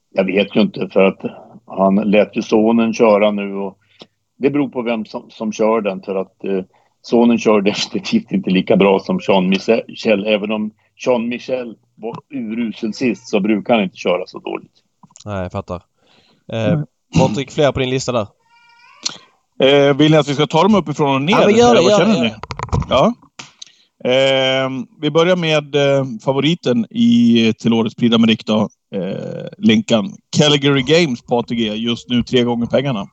[0.09, 1.21] Jag vet ju inte för att
[1.65, 3.77] han lät ju sonen köra nu och
[4.37, 6.63] det beror på vem som, som kör den för att eh,
[7.05, 10.27] Sonen kör definitivt inte lika bra som Jean Michel.
[10.27, 10.71] Även om
[11.05, 14.71] Jean Michel var urusel sist så brukar han inte köra så dåligt.
[15.25, 15.81] Nej, jag fattar.
[16.53, 16.85] Eh, mm.
[17.19, 18.27] Patrik, fler på din lista där?
[19.59, 21.33] Eh, vill ni att vi ska ta dem uppifrån och ner?
[21.33, 22.33] Ja, men gör det, vad gör känner det, ni?
[22.89, 23.13] Ja.
[24.05, 24.69] Eh,
[25.01, 28.69] vi börjar med eh, favoriten i, till årets Prix d'Amérique då.
[28.99, 30.05] Eh, Linkan.
[30.37, 31.75] Calgary Games på ATG.
[31.75, 33.07] Just nu tre gånger pengarna.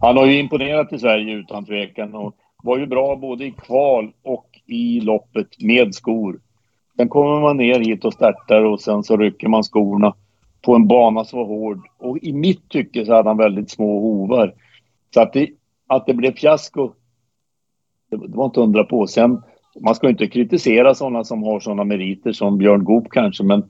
[0.00, 4.12] Han har ju imponerat i Sverige utan tvekan och var ju bra både i kval
[4.22, 6.40] och i loppet med skor.
[6.96, 10.14] Sen kommer man ner hit och startar och sen så rycker man skorna
[10.62, 11.80] på en bana som var hård.
[11.98, 14.54] Och i mitt tycke så hade han väldigt små hovar.
[15.14, 15.48] Så att det,
[15.86, 16.90] att det blev fiasko,
[18.10, 19.06] det, det var inte undra på.
[19.06, 19.42] Sen,
[19.80, 23.64] man ska ju inte kritisera sådana som har sådana meriter som Björn Goop kanske, men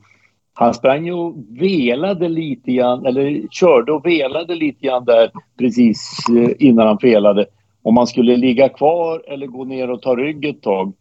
[0.55, 6.19] han sprang ju och velade lite grann, eller körde och velade lite grann där precis
[6.39, 7.47] eh, innan han felade.
[7.89, 10.93] Om man skulle ligga kvar eller gå ner och ta rygg ett tag.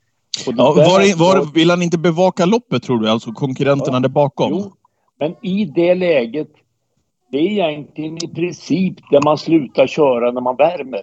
[0.46, 3.10] Ja, var, var, vill han inte bevaka loppet tror du?
[3.10, 4.52] Alltså konkurrenterna Ja, där bakom?
[4.52, 4.72] Jo,
[5.20, 6.48] men i det läget,
[7.32, 11.02] det är egentligen i princip där man slutar köra när man värmer.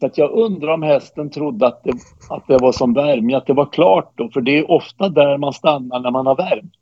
[0.00, 1.92] Så att jag undrar om hästen trodde att det,
[2.28, 4.28] att det var som värme, att det var klart då.
[4.28, 6.74] För det är ofta där man stannar när man har värmt.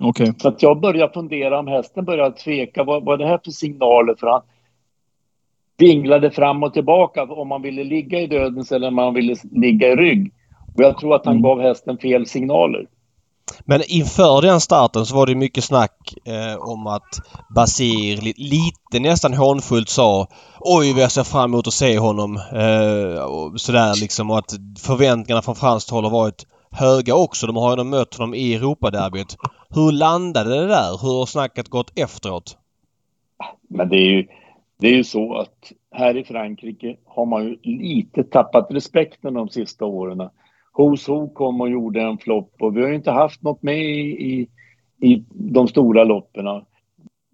[0.00, 0.32] Okej.
[0.38, 2.84] Så att jag börjar fundera om hästen börjar tveka.
[2.84, 4.14] Vad, vad är det här för signaler?
[4.20, 4.42] För han
[5.80, 9.88] vinglade fram och tillbaka om man ville ligga i dödens eller om man ville ligga
[9.88, 10.32] i rygg.
[10.76, 11.42] Och jag tror att han Mm.
[11.42, 12.86] gav hästen fel signaler.
[13.64, 17.18] Men inför den starten så var det mycket snack eh, om att
[17.54, 20.26] Basir li, lite nästan hånfullt sa
[20.60, 22.36] Oj vad jag ser fram emot att se honom.
[22.36, 27.46] Eh, och sådär liksom och att förväntningarna från franskt håll har varit höga också.
[27.46, 29.36] De har ju mött honom i Europaderbyt.
[29.68, 31.02] Hur landade det där?
[31.02, 32.56] Hur har snacket gått efteråt?
[33.68, 34.26] Men det är ju,
[34.80, 39.48] det är ju så att här i Frankrike har man ju lite tappat respekten de
[39.48, 40.28] sista åren.
[40.72, 44.00] Hoso kom och gjorde en flopp och vi har ju inte haft något med i,
[44.10, 44.48] i,
[45.00, 46.44] i de stora loppen.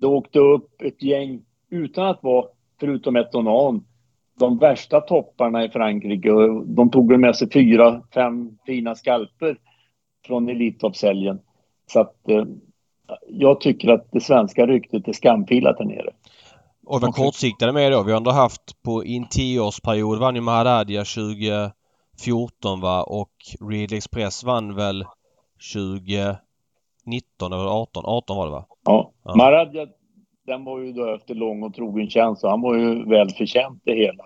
[0.00, 2.46] Det åkte upp ett gäng utan att vara,
[2.80, 3.85] förutom ett onan,
[4.38, 6.30] de värsta topparna i Frankrike.
[6.66, 9.56] De tog väl med sig fyra, fem fina skalper
[10.26, 11.38] från Elitloppshelgen.
[11.87, 12.44] Så att eh,
[13.28, 16.11] jag tycker att det svenska ryktet är skamfilat där nere.
[16.87, 17.12] Och Okej.
[17.12, 18.03] kortsiktade med då.
[18.03, 23.33] Vi har ändå haft på i en tioårsperiod vann ju Maharadia 2014 va och
[23.70, 25.05] Ridley Express vann väl
[25.75, 28.05] 2019 eller 18?
[28.07, 28.66] 18 var det va?
[28.85, 29.12] Ja.
[29.25, 29.37] Ja.
[29.37, 29.87] Maradja,
[30.46, 33.83] den var ju då efter lång och trogen tjänst och han var ju väl förtjänt
[33.85, 34.25] det hela.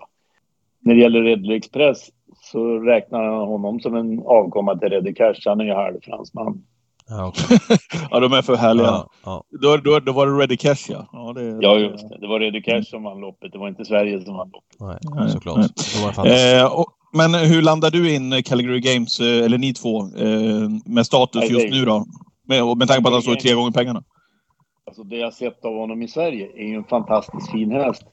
[0.79, 2.09] När det gäller Red Express
[2.41, 5.41] så räknar han honom som en avkomma till Reddy Cash.
[5.45, 6.63] Han är ju halvfransman.
[7.11, 7.33] Ja.
[8.11, 8.87] Ja, de är för härliga.
[8.87, 9.43] ja, ja.
[9.61, 11.07] Då, då, då var det Ready Cash ja.
[11.11, 12.17] Ja, det, Ja, just det.
[12.21, 13.51] Det var Reddy Cash som vann loppet.
[13.51, 14.79] Det var inte Sverige som vann loppet.
[14.79, 15.71] Nej, Nej, såklart.
[16.17, 16.59] nej.
[16.59, 20.69] Eh, och, men hur landar du in eh, Calgary Games, eh, eller ni två, eh,
[20.85, 22.05] med status Nej, just nu då?
[22.47, 24.03] Med, med tanke på att han står tre gånger pengarna.
[24.87, 28.03] Alltså det jag sett av honom i Sverige är ju en fantastiskt fin häst.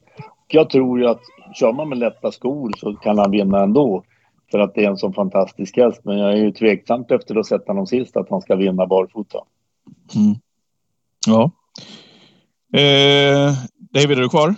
[0.51, 1.21] Jag tror ju att
[1.53, 4.03] kör man med lätta skor så kan han vinna ändå.
[4.51, 6.01] För att det är en sån fantastisk häst.
[6.03, 8.87] Men jag är ju tveksamt efter att ha sett honom sist att han ska vinna
[8.87, 9.37] barfota.
[10.15, 10.35] Mm.
[11.27, 11.51] Ja.
[12.79, 13.53] Eh,
[13.93, 14.55] David, är du kvar?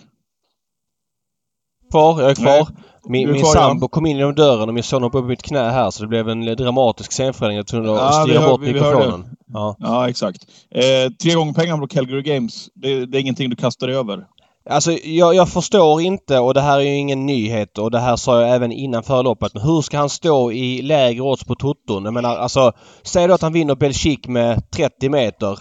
[1.91, 2.67] Kvar, jag är kvar.
[3.07, 3.61] Min, Du är min kvar, ja.
[3.61, 6.07] sambo kom in genom dörren och min son hoppade upp mitt knä här så det
[6.07, 7.57] blev en dramatisk scenförändring.
[7.57, 9.35] Jag tror att Ja, vi styra bort vi- vi mikrofonen.
[9.47, 9.75] Ja.
[9.79, 10.45] Ja, exakt.
[10.69, 14.27] Eh, tre gånger pengarna på Calgary Games, det, det är ingenting du kastar över?
[14.69, 18.15] Alltså jag, jag förstår inte och det här är ju ingen nyhet och det här
[18.15, 19.53] sa jag även innan förloppet.
[19.53, 22.05] Men hur ska han stå i lägre odds på Toton?
[22.05, 22.71] Jag menar alltså,
[23.03, 25.59] säg då att han vinner Belgique med 30 meter.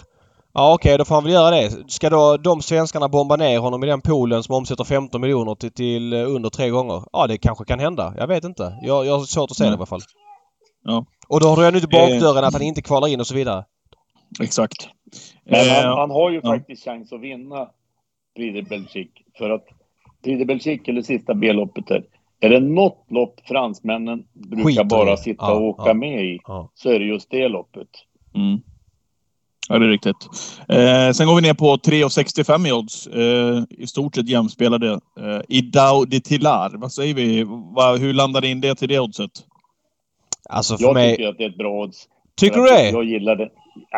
[0.55, 1.71] Ja okej, då får han väl göra det.
[1.93, 5.73] Ska då de svenskarna bomba ner honom i den poolen som omsätter 15 miljoner till,
[5.73, 7.03] till eh, under tre gånger?
[7.13, 8.15] Ja, det kanske kan hända.
[8.17, 8.79] Jag vet inte.
[8.83, 9.77] Jag, jag har svårt att se det i Nej.
[9.77, 10.01] alla fall.
[10.85, 11.05] Ja.
[11.29, 12.09] Och då har du ännu inte Eh.
[12.09, 13.65] bakdörren att han inte kvalar in och så vidare.
[14.41, 14.89] Exakt.
[15.51, 16.53] Men Eh, han, han har ju ja.
[16.53, 17.69] faktiskt chans att vinna
[18.41, 19.09] Prix de.
[19.39, 19.65] För att
[20.25, 22.05] Prix de Belgique, eller sista B-loppet där,
[22.41, 25.95] är det något lopp fransmännen brukar Skiter bara sitta Ja, och åka ja.
[25.95, 26.71] med i, Ja.
[26.75, 27.89] så är det just det loppet.
[28.35, 28.61] Mm.
[29.69, 30.29] Ja, det är riktigt.
[30.69, 33.07] Eh, sen går vi ner på 3,65 i odds.
[33.07, 34.93] Eh, I stort sett jämspelade.
[34.93, 36.71] Eh, Idao de Tillar.
[36.75, 37.45] Vad säger vi?
[37.77, 39.31] Va, hur landar in det till det oddset?
[40.49, 41.17] Alltså för Jag mig...
[41.17, 42.09] tycker att det är ett bra odds.
[42.37, 42.91] Tycker du det?
[42.91, 43.51] Jag gillar det.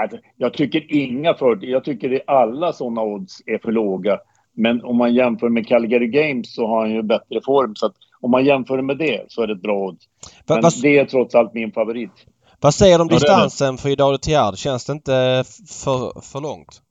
[0.03, 4.19] Alltså, Jag tycker inga för Jag tycker att alla sådana odds är för låga.
[4.55, 7.75] Men om man jämför med Calgary Games så har han ju bättre form.
[7.75, 10.05] Så att om man jämför med det så är det ett bra odds.
[10.49, 12.27] Men vad, det är trots allt min favorit.
[12.61, 14.59] vad säger du om distansen för Idao Tiard?
[14.59, 15.45] Känns det inte
[15.85, 16.83] för, för långt?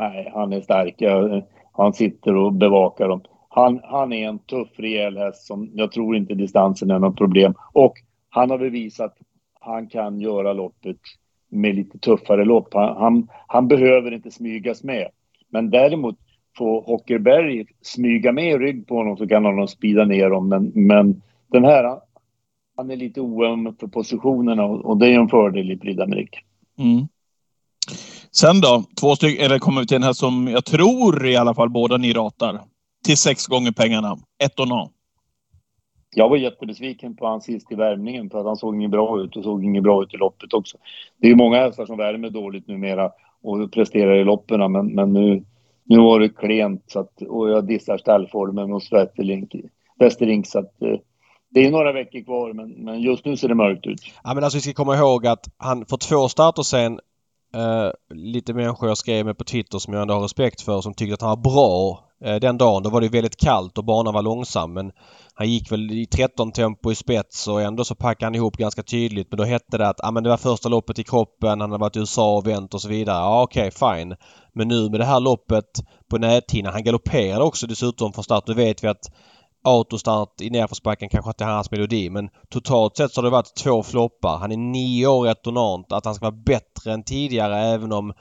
[0.00, 1.02] Nej, han är stark.
[1.72, 3.22] Han sitter och bevakar dem.
[3.48, 7.54] Han, han är en tuff, rejäl häst som jag tror inte distansen är något problem.
[7.72, 7.94] Och
[8.30, 9.16] han har bevisat att
[9.60, 10.96] han kan göra loppet
[11.50, 12.74] med lite tuffare lopp.
[12.74, 15.08] Han, han, han behöver inte smygas med.
[15.48, 16.16] Men däremot
[16.56, 20.48] får Hockerberg smyga med rygg på honom så kan han nog spida ner dem.
[20.48, 21.98] Men, men den här,
[22.76, 25.98] han är lite oöm för positionerna och, och det är en fördel i Prix.
[26.78, 27.08] Mm.
[28.32, 31.54] Sen då, två stycken, eller kommer vi till den här som jag tror i alla
[31.54, 32.60] fall båda ni ratar.
[33.04, 34.16] Till sex gånger pengarna.
[34.44, 34.88] Ett och noll.
[36.14, 39.36] Jag var jättebesviken på hans sist i värmningen för att han såg inget bra ut
[39.36, 40.78] och såg inget bra ut i loppet också.
[41.18, 43.10] Det är ju många hästar som värmer dåligt numera
[43.42, 45.44] och presterar i loppen men, men nu,
[45.84, 48.92] nu var det klent så att, och jag dissar stallformen hos
[49.98, 50.98] Westerlink så att eh,
[51.50, 54.00] det är några veckor kvar men, men just nu ser det mörkt ut.
[54.24, 57.00] Ja men alltså vi ska komma ihåg att han för två starter sen
[57.56, 60.94] Uh, lite människor jag skrev med på Twitter som jag ändå har respekt för som
[60.94, 62.82] tyckte att han var bra uh, den dagen.
[62.82, 64.92] Då var det väldigt kallt och banan var långsam men
[65.40, 68.82] han gick väl i 13 tempo i spets och ändå så packade han ihop ganska
[68.82, 69.26] tydligt.
[69.30, 71.80] Men då hette det att ah, men det var första loppet i kroppen, han hade
[71.80, 73.16] varit i USA och vänt och så vidare.
[73.16, 74.16] Ja okej, okay, fine.
[74.52, 78.46] Men nu med det här loppet på näthinnan, han galopperade också dessutom från start.
[78.46, 79.10] Då vet vi att
[79.64, 83.54] autostart i nedförsbacken kanske inte är hans melodi men totalt sett så har det varit
[83.54, 84.38] två floppar.
[84.38, 85.92] Han är nio år retornant.
[85.92, 88.12] Att han ska vara bättre än tidigare även om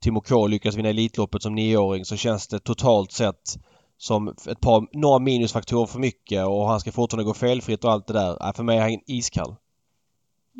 [0.00, 3.58] Timo K lyckas vinna Elitloppet som nioåring så känns det totalt sett
[3.96, 8.06] som ett par, några minusfaktorer för mycket och han ska fortfarande gå felfritt och allt
[8.06, 8.52] det där.
[8.52, 9.54] För mig är han iskall.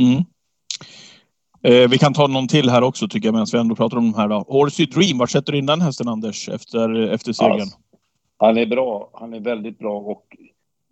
[0.01, 0.25] Mm.
[1.63, 4.13] Eh, vi kan ta någon till här också tycker jag medan vi ändå pratar om
[4.13, 4.45] de här då.
[4.49, 7.61] Horsey Dream, var sätter du in den hästen Anders efter, efter segern?
[7.61, 7.79] Alltså,
[8.37, 9.11] han är bra.
[9.13, 10.37] Han är väldigt bra och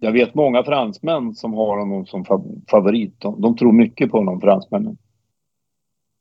[0.01, 2.25] jag vet många fransmän som har honom som
[2.71, 3.21] favorit.
[3.21, 4.97] De, de tror mycket på honom, fransmännen.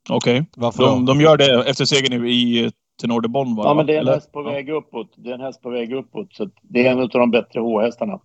[0.10, 0.46] Okej.
[0.58, 0.72] Okay.
[0.78, 3.64] De, de, gör det efter segern i Tenor de Bon, va?
[3.66, 5.14] Ja, men det är en häst på väg uppåt.
[5.16, 6.34] Det är en häst på väg uppåt.
[6.34, 8.20] Så det är en av de bättre H-hästarna.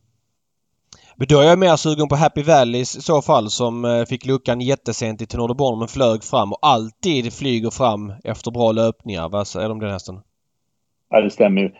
[1.17, 4.27] Men då är jag mer sugen på Happy Valleys i så fall som eh, fick
[4.27, 8.73] luckan jättesent i Tenor de Bon men flög fram och alltid flyger fram efter bra
[8.73, 9.29] löpningar.
[9.29, 10.21] Vad säger du om den hästen?
[11.09, 11.71] Ja, det stämmer ju.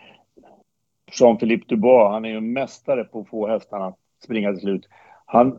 [1.11, 4.87] Jean-Philippe Dubois, han är ju mästare på att få hästarna att springa till slut.
[5.25, 5.57] Han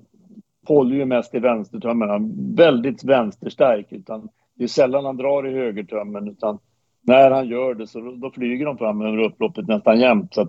[0.67, 2.09] håller ju mest i vänstertömmen.
[2.09, 3.87] Han är väldigt vänsterstark.
[3.91, 6.29] Utan det är sällan han drar i högertömmen.
[6.29, 6.59] Utan
[7.09, 10.35] när han gör det så då flyger de fram över upploppet nästan jämt.
[10.35, 10.49] Så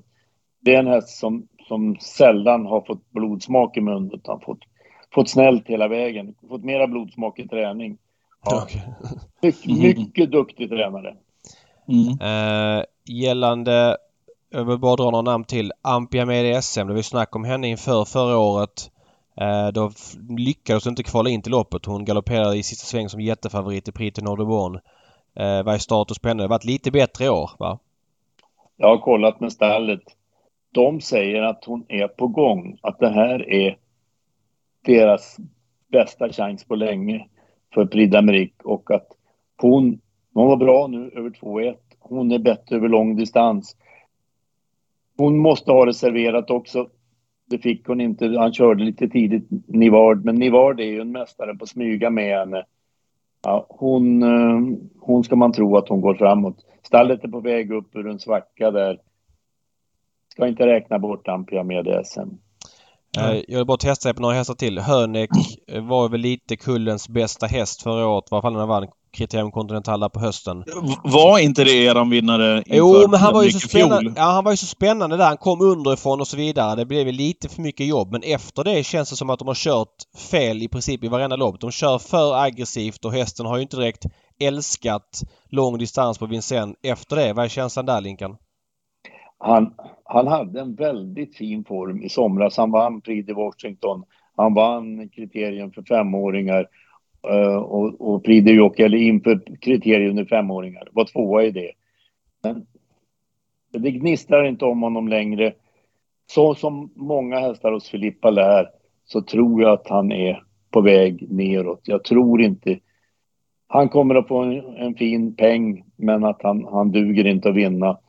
[0.62, 4.12] det är en häst som, som sällan har fått blodsmak i munnen.
[4.13, 4.60] Utan fått,
[5.13, 6.36] fått snällt hela vägen.
[6.50, 7.98] Fått mera blodsmak i träning.
[8.45, 8.63] Ja.
[8.63, 8.82] Okay.
[9.41, 11.15] Mycket, mycket duktig tränare.
[11.88, 12.08] Mm.
[12.22, 13.98] Uh, gällande
[14.52, 15.72] jag vill bara dra några namn till.
[15.82, 16.88] Ampia med SM.
[16.88, 18.91] Det var snack om henne inför förra året.
[19.41, 19.91] Eh, då
[20.30, 21.86] lyckades hon inte kvala in till loppet.
[21.86, 24.80] Hon galopperade i sista sväng som jättefavorit i Prix de.
[25.36, 26.44] Eh, vad är status på henne?
[26.44, 27.80] Det har varit lite bättre i år, va?
[28.78, 30.04] Jag har kollat med stallet.
[30.72, 32.78] De säger att hon är på gång.
[32.82, 33.78] Att det här är
[34.86, 35.38] deras
[35.88, 37.28] bästa chans på länge
[37.74, 39.08] för Prix d'Amérique och att
[39.62, 40.00] hon,
[40.34, 41.76] hon var bra nu över 2-1.
[42.00, 43.76] Hon är bättre över lång distans.
[45.18, 46.89] Hon måste ha reserverat också.
[47.46, 48.26] Det fick hon inte.
[48.38, 52.39] Han körde lite tidigt Nivard, men Nivard är ju en mästare på att smyga med
[52.39, 52.65] henne.
[53.41, 56.56] Ja, hon, eh, hon ska man tro att hon går framåt.
[56.84, 58.99] Stallet är på väg upp ur en svacka där.
[60.32, 62.19] Ska inte räkna bort Ampia med SM.
[62.19, 63.43] Mm.
[63.47, 64.80] Jag vill bara testa på några hästar till.
[64.80, 65.30] Hönek
[65.82, 68.23] var väl lite kullens bästa häst förra året.
[68.32, 70.63] I alla fall när han vann Kriterium Continental på hösten.
[71.04, 74.13] Var inte det eran vinnare Jo, men han var ju så spännande.
[74.15, 75.26] Ja, han var ju så spännande där.
[75.26, 76.76] Han kom underifrån och så vidare.
[76.76, 78.12] Det blev lite för mycket jobb.
[78.12, 79.95] Men efter det känns det som att de har kört
[80.32, 81.60] fel i princip i varenda lopp.
[81.60, 84.06] De kör för aggressivt och hästen har ju inte direkt
[84.39, 87.34] älskat lång distans på Vincennes efter det.
[87.34, 88.38] Vad är känslan där, Linkan?
[89.38, 92.58] Han, han hade en väldigt fin form i somras.
[92.58, 94.04] Han vann Prix i Washington.
[94.36, 96.65] Han vann kriterium för femåringar
[97.58, 100.88] och, och Prix de eller inför kriterier under femåringar.
[100.91, 101.71] Var tvåa i det.
[102.43, 102.65] Men
[103.71, 105.53] det gnistrar inte om honom längre.
[106.27, 108.69] Så som många hästar hos Filippa lär
[109.05, 111.82] så tror jag att han är på väg neråt.
[111.84, 112.79] Jag tror inte...
[113.71, 117.55] Han kommer att få en, en fin peng, men att han, han duger inte att
[117.55, 117.99] vinna.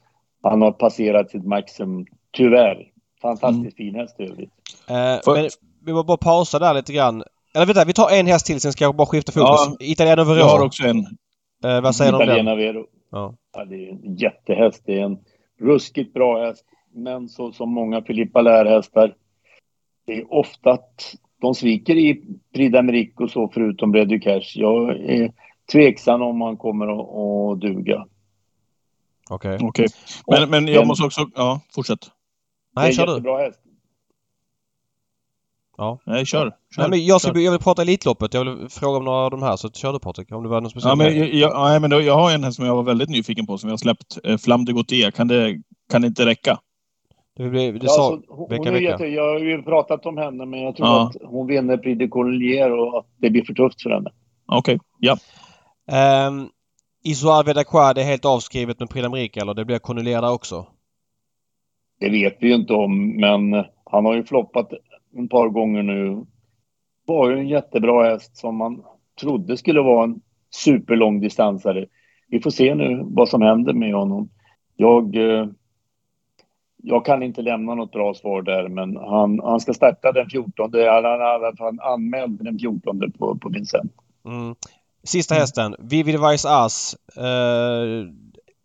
[0.42, 2.86] Han har passerat sitt maximum, tyvärr.
[3.22, 3.92] Fantastiskt mm.
[3.92, 4.50] fin häst i övrigt.
[4.90, 5.48] Uh, men
[5.86, 7.22] vi var bara pausa där lite grann.
[7.54, 9.46] Eller vänta, vi tar en häst till sen ska jag bara skifta fokus.
[9.46, 10.38] Ja, Italiano Vero.
[10.38, 10.98] Jag har också en.
[11.64, 12.58] Eh, vad säger du om den?
[12.58, 12.86] Vero.
[13.10, 13.34] Ja.
[13.52, 13.64] ja.
[13.64, 14.82] det är en jättehäst.
[14.86, 15.18] Det är en
[15.60, 16.64] ruskigt bra häst.
[16.94, 19.14] Men så som många Filippa lärhästar.
[20.06, 22.22] Det är ofta att de sviker i
[22.54, 24.52] Prix d'Amérique och så förutom Bredy Cash.
[24.54, 25.32] Jag är
[25.72, 28.06] tveksam om han kommer att, att duga.
[29.30, 29.54] Okej.
[29.54, 29.68] Okay.
[29.68, 29.86] okay.
[30.26, 31.30] Men, men jag måste också...
[31.34, 32.10] Ja, fortsätt.
[32.76, 33.44] Nej, det är en jättebra du.
[33.44, 33.60] häst.
[35.80, 35.98] Ja.
[36.06, 36.52] Nej, kör.
[36.74, 38.34] kör Nej, men jag, ska, jag vill prata Elitloppet.
[38.34, 39.56] Jag vill fråga om några av de här.
[39.56, 40.32] Så kör du Patrik.
[40.32, 41.02] Om det var något speciellt.
[41.02, 43.46] Ja, men, jag, jag, men då, jag har en här som jag var väldigt nyfiken
[43.46, 44.18] på som jag har släppt.
[44.24, 45.10] Eh, Flam de Gautier.
[45.10, 46.58] Kan det kan det inte räcka?
[47.36, 48.82] Det, blir, det Ja, sa alltså, hon, vecka, hon är vecka.
[48.90, 51.06] jätte, jag har ju pratat om henne, men jag tror Ja.
[51.14, 54.10] att hon vinner Prix de Collier och att det blir för tufft för henne.
[54.46, 55.16] Okej, ja.
[56.28, 56.48] Um,
[57.04, 60.66] Isoar Vedakwa, det är helt avskrivet med Prix d'Amérique eller det blir Cornelia där också?
[62.00, 64.68] Det vet vi ju inte om, men han har ju floppat
[65.18, 66.26] ett par gånger nu.
[67.06, 68.82] Var ju en jättebra häst som man
[69.20, 70.20] trodde skulle vara en
[70.50, 71.86] superlång distansare.
[72.28, 74.28] Vi får se nu vad som händer med honom.
[74.76, 75.46] Jag, eh,
[76.76, 80.52] jag kan inte lämna något bra svar där, men han, han ska starta den 14.
[80.58, 83.92] Han är i alla fall anmäld den 14 på, på Vincent.
[84.24, 84.54] Mm.
[85.02, 86.96] Sista hästen, Vivid Vice Ass.
[87.16, 88.06] eh,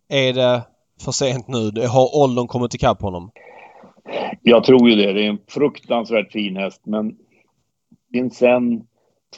[0.09, 0.61] är det
[1.01, 1.87] för sent nu?
[1.87, 3.31] Har åldern kommit ikapp honom?
[4.41, 5.13] Jag tror ju det.
[5.13, 7.15] Det är en fruktansvärt fin häst, men
[8.11, 8.85] Vincent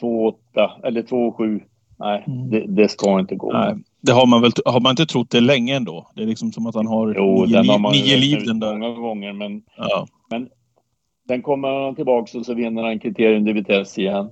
[0.00, 1.60] 2,8 eller 2,7.
[1.98, 2.50] Nej, Mm.
[2.50, 3.52] det, det ska inte gå.
[3.52, 6.10] Nej, det har man väl har man inte trott det länge ändå?
[6.14, 8.42] Det är liksom som att han har Jo, nio, den har liv, man nio liv
[8.46, 8.72] den där.
[8.72, 10.06] många gånger, men Ja.
[11.28, 14.30] sen kommer han tillbaka och så vinner han kriterium de vitesse igen.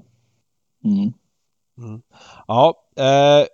[0.85, 1.13] Mm.
[2.47, 2.75] Ja.
[2.97, 3.47] Eh,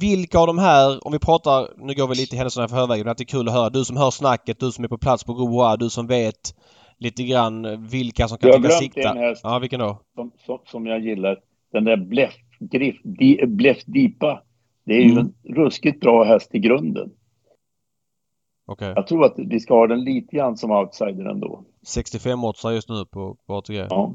[0.00, 3.14] vilka av de här, om vi pratar, nu går vi lite händelserna i förväg, men
[3.16, 3.70] det är kul att höra.
[3.70, 6.54] Du som hör snacket, du som är på plats på Grobois, du som vet
[6.98, 9.10] lite grann vilka som kan Jag har tänka glömt sikta.
[9.10, 9.98] en häst Ja, vilken då?
[10.14, 11.38] som, som, som jag gillar.
[11.72, 14.42] Den där Bläff, Griff, di, Bläff Dipa.
[14.84, 15.32] Det är ju Mm.
[15.44, 17.10] en ruskigt bra häst i grunden.
[18.66, 18.92] Okej.
[18.96, 21.64] Jag tror att vi ska ha den lite grann som outsider ändå.
[21.86, 23.76] 65 oddsar just nu på, på ATG.
[23.90, 24.14] Ja.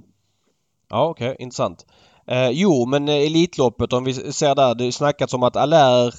[0.89, 1.35] Ja, okej.
[1.39, 1.85] Intressant.
[2.31, 4.75] Eh, jo, men eh, Elitloppet om vi ser där.
[4.75, 6.11] Det snackats om att Allaire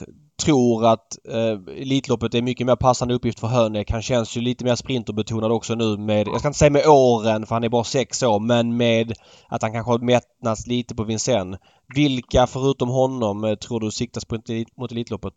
[0.44, 3.90] tror att eh, Elitloppet är mycket mer passande uppgift för Hönek.
[3.90, 7.46] Han känns ju lite mer sprinterbetonad också nu med, jag ska inte säga med åren
[7.46, 9.12] för han är bara sex år, men med
[9.48, 11.60] att han kanske har mättnats lite på Vincennes.
[11.94, 14.38] Vilka förutom honom eh, tror du siktas på
[14.76, 15.34] mot Elitloppet?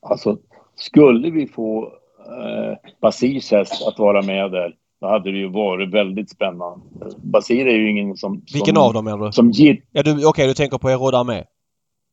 [0.00, 0.36] Alltså,
[0.76, 1.84] skulle vi få
[2.18, 6.84] eh, Basirs häst att vara med där, då hade det ju varit väldigt spännande.
[7.22, 8.42] Basir är ju ingen som...
[8.52, 9.32] Vilken som, av dem menar du?
[9.32, 11.46] Som ger, Ja, du Okej, du tänker på Erodar med?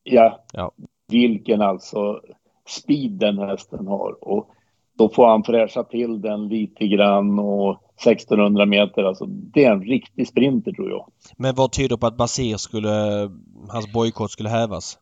[0.02, 0.72] ja, Ja.
[1.08, 2.20] vilken alltså
[2.68, 4.28] speed den hästen har.
[4.28, 4.50] Och
[4.98, 9.82] då får han fräscha till den lite grann och 1600 meter, alltså det är en
[9.84, 11.06] riktig sprinter tror jag.
[11.36, 12.88] Men vad tyder på att Basir skulle,
[13.68, 14.98] hans bojkott skulle hävas?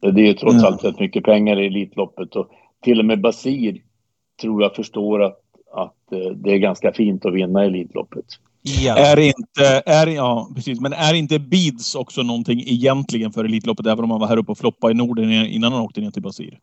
[0.00, 0.66] Det är ju trots Ja.
[0.66, 2.48] allt rätt mycket pengar i Elitloppet och
[2.82, 3.82] till och med Basir
[4.42, 5.40] tror jag förstår att,
[6.34, 8.24] det är ganska fint att vinna Elitloppet.
[8.62, 8.96] Igen.
[8.96, 10.80] Är inte, är, ja, precis.
[10.80, 14.52] Men är inte Beads också någonting egentligen för Elitloppet, även om han var här uppe
[14.52, 16.58] och floppade i Norden innan han åkte ner till Basir?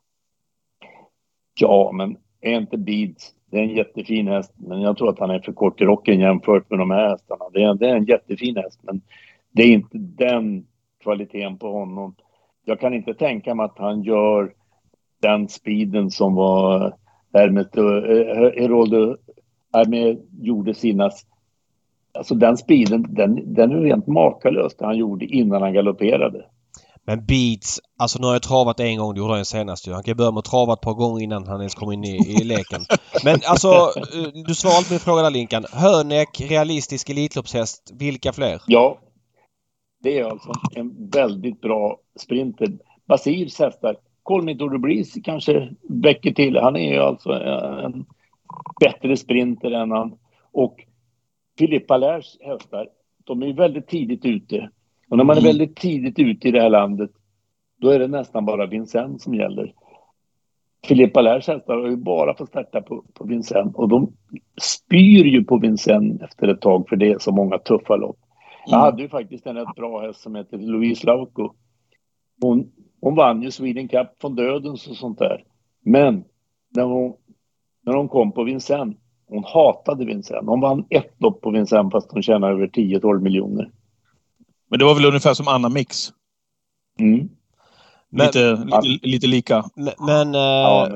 [1.59, 5.29] Ja, men är inte Beads, det är en jättefin häst, men jag tror att han
[5.29, 7.45] är för kort i rocken jämfört med de här hästarna.
[7.53, 9.01] Det är, det är en jättefin häst, men
[9.51, 10.65] det är inte den
[11.03, 12.15] kvaliteten på honom.
[12.65, 14.53] Jag kan inte tänka mig att han gör
[15.21, 16.93] den speeden som var
[17.33, 17.83] Hermet, eh,
[18.61, 19.17] Heroldo
[19.73, 21.11] Hermet gjorde sina...
[22.13, 26.45] Alltså den speeden, den, den är rent makalös det han gjorde innan han galopperade.
[27.07, 29.93] Men Beats, alltså nu har jag travat en gång, det gjorde han senast ju.
[29.93, 32.17] Han kan börja med att trava ett par gånger innan han ens kommer in i,
[32.41, 32.81] i leken.
[33.23, 35.65] Men alltså, eh, du svarade på min fråga där Linkan.
[35.71, 37.91] Hönek, realistisk Elitloppshäst.
[37.99, 38.61] Vilka fler?
[38.67, 38.97] Ja,
[40.03, 42.67] det är alltså en väldigt bra sprinter.
[43.07, 43.95] Basirs hästar,
[44.57, 46.57] de Breeze kanske väcker till.
[46.57, 48.05] Han är ju alltså en
[48.79, 50.17] bättre sprinter än han.
[50.51, 50.75] Och
[51.57, 52.87] Philippe Allaires hästar,
[53.23, 54.69] de är ju väldigt tidigt ute.
[55.09, 55.49] Och när man är Mm.
[55.49, 57.11] väldigt tidigt ute i det här landet,
[57.81, 59.73] då är det nästan bara Vincennes som gäller.
[60.87, 64.13] Philippe Allaires hästar har ju bara fått starta på, på Vincennes och de
[64.61, 68.17] spyr ju på Vincennes efter ett tag för det är så många tuffa lopp.
[68.65, 71.53] Jag hade ju faktiskt en rätt bra häst som heter Louise Lauko.
[72.41, 75.43] Hon, hon vann ju Sweden Cup från Dödens och sånt där.
[75.83, 76.23] Men
[76.75, 77.13] när hon,
[77.87, 78.95] när hon kom på Vincennes,
[79.29, 80.47] hon hatade Vincennes.
[80.47, 83.69] Hon vann ett lopp på Vincennes fast hon tjänade över 10-12 miljoner.
[84.69, 86.09] Men det var väl ungefär som Anna Mix?
[86.99, 87.29] Mm.
[88.09, 89.65] Men, Lite, lite, lite lika.
[89.75, 90.89] men, men eh, Ja,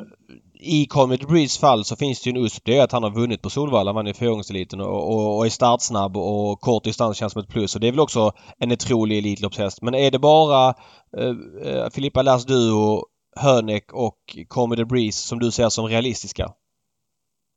[0.63, 2.65] i Comedy Breeze fall så finns det ju en USP.
[2.65, 3.89] Det är att han har vunnit på Solvalla.
[3.89, 7.49] Han vann i fyraåringseliten och, och, och är startsnabb och kort distans känns som ett
[7.49, 7.75] plus.
[7.75, 9.81] Och det är väl också en otrolig Elitloppshäst.
[9.81, 10.73] Men är det bara
[11.17, 11.35] eh,
[11.65, 16.51] eh, Filippa Lars Duo, Hönek och Comedy Breeze som du ser som realistiska?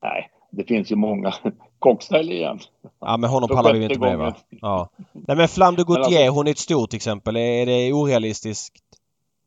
[0.05, 1.33] Nej, det finns ju många.
[1.79, 2.59] Cockstyle igen.
[3.01, 4.35] Ja men honom pallar vi inte med va?
[4.49, 4.89] Ja.
[5.13, 7.37] Nej men Flam de Men Gautier, alltså- hon är ett stort exempel.
[7.37, 8.75] Är det orealistiskt?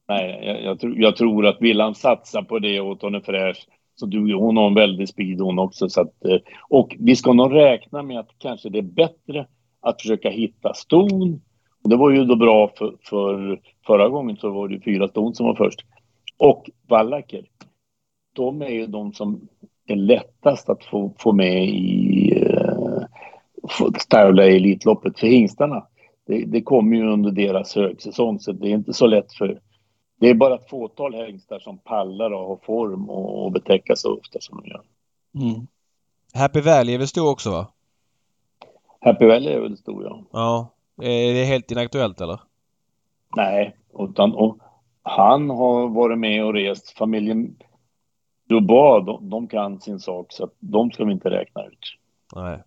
[0.07, 3.19] Nej, jag, jag, tror, jag tror att vill han satsa på det och hon är
[3.19, 3.67] fräsch
[3.99, 5.89] så du, hon har en väldig speed hon också.
[5.89, 6.37] Så att, eh,
[6.69, 9.47] och vi ska nog räkna med att kanske det är bättre
[9.81, 11.41] att försöka hitta ston.
[11.83, 15.35] Och det var ju då bra för, för förra gången så var det fyra ston
[15.35, 15.85] som var först.
[16.37, 17.45] Och vallacker.
[18.33, 19.47] de är ju de som
[19.93, 23.03] är lättast att få, få med i eh,
[24.09, 25.87] tävla i Elitloppet för hingstarna.
[26.27, 29.59] Det, det kommer ju under deras högsäsong så det är inte så lätt för
[30.19, 34.17] det är bara ett fåtal hängstar som pallar och har form och, och betäcka så
[34.19, 34.83] ofta som de gör.
[35.35, 35.67] Mm.
[36.33, 37.67] Happy Valley är väl stor också va?
[39.01, 40.23] Happy Valley är väl stor ja.
[40.31, 40.73] Ja.
[41.05, 42.39] Är det helt inaktuellt eller?
[43.35, 44.57] Nej, utan och
[45.03, 46.91] han har varit med och rest.
[46.97, 47.55] Familjen
[48.49, 51.79] Dubois, de, de kan sin sak så att de ska vi inte räkna ut.
[52.35, 52.63] Nej.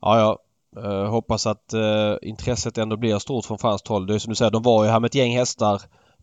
[0.00, 0.38] Ja, ja.
[0.76, 4.06] Uh, hoppas att uh, intresset ändå blir stort från franskt håll.
[4.06, 5.80] Det är som du säger, de var ju här med ett gäng hästar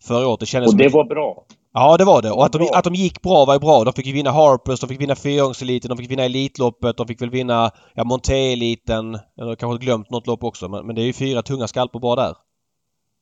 [0.08, 0.40] förra året.
[0.40, 1.44] Det kändes och det som var bra.
[1.72, 2.30] Ja, det var det.
[2.30, 3.84] Och att de, att de gick bra var ju bra.
[3.84, 7.22] De fick ju vinna Harpers, de fick vinna Fyrgångseliten, de fick vinna Elitloppet, de fick
[7.22, 9.18] väl vinna ja, Monté-eliten.
[9.38, 10.68] Eller kanske glömt något lopp också.
[10.68, 12.34] Men, men det är ju fyra tunga skalpor bara där.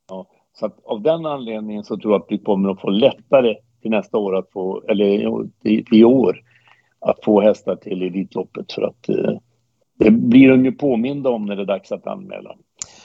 [0.08, 3.56] Ja, så att av den anledningen så tror jag att vi kommer att få lättare
[3.82, 5.04] till nästa år att få, eller
[5.92, 6.40] i, år,
[6.98, 9.38] att få hästar till Elitloppet för att eh,
[9.98, 12.56] det blir de ju påminda om när det är dags att anmäla.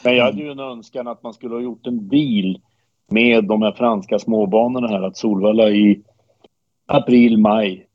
[0.04, 2.60] Men jag hade ju en önskan att man skulle ha gjort en deal
[3.08, 6.02] med de här franska småbanorna här, att Solvalla i
[6.86, 7.88] april, maj,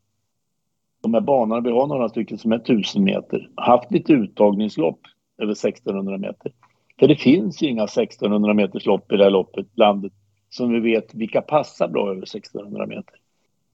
[1.01, 4.99] de här banorna, vi har några stycken som är 1000 meter, haft lite uttagningslopp
[5.37, 6.51] över 1600 meter.
[6.99, 10.13] För det finns ju inga 1600 meters lopp i det här loppet, landet,
[10.51, 13.15] som vi vet vilka passar bra över 1600 meter.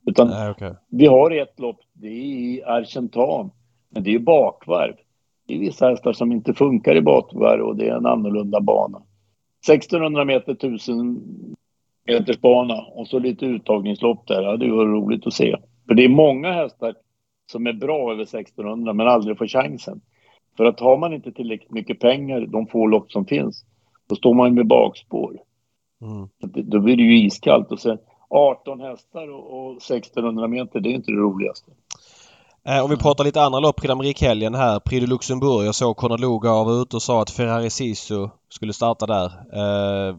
[0.06, 0.74] Utan Nej, okay.
[0.90, 3.52] vi har ett lopp, det är i Argentan,
[3.90, 4.96] men det är bakvarv.
[5.48, 9.02] Det är vissa hästar som inte funkar i bakvarv och det är en annorlunda bana.
[9.68, 11.22] 1600 meter, 1000
[12.08, 14.44] meters bana och så lite uttagningslopp där.
[14.44, 15.56] Ja, det var roligt att se.
[15.88, 16.96] För det är många hästar
[17.52, 20.02] som är bra över 1600 men aldrig får chansen.
[20.58, 23.66] För att har man inte tillräckligt mycket pengar, de få lopp som finns,
[24.10, 25.38] då står man med bakspår.
[26.02, 26.30] Mm.
[26.70, 27.98] Då blir det ju iskallt och sen
[28.30, 31.72] 18 hästar och, och 1600 meter, det är inte det roligaste.
[32.68, 34.80] Eh, om vi pratar lite andra lopp, Prix d'Amérique-helgen här.
[34.80, 35.68] Prix de Luxemburg.
[35.68, 39.26] Jag såg Conor Lugauer var ute och sa att Ferrari Sisu skulle starta där.
[39.54, 40.16] Eh,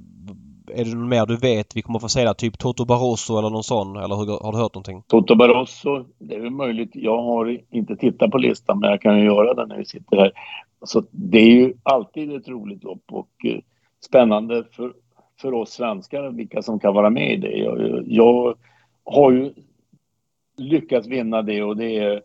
[0.75, 2.35] är det något mer du vet vi kommer få se där?
[2.35, 3.97] Typ Toto Barroso eller någon sån?
[3.97, 5.03] Eller hur, har du hört någonting?
[5.07, 6.91] Toto Barroso, det är väl möjligt.
[6.95, 10.17] Jag har inte tittat på listan men jag kan ju göra det när vi sitter
[10.17, 10.33] här.
[10.85, 13.59] Så det är ju alltid ett roligt lopp och eh,
[14.05, 14.93] spännande för,
[15.41, 17.53] för oss svenskar vilka som kan vara med i det.
[17.53, 18.55] Jag, jag
[19.05, 19.55] har ju
[20.57, 22.23] lyckats vinna det och det är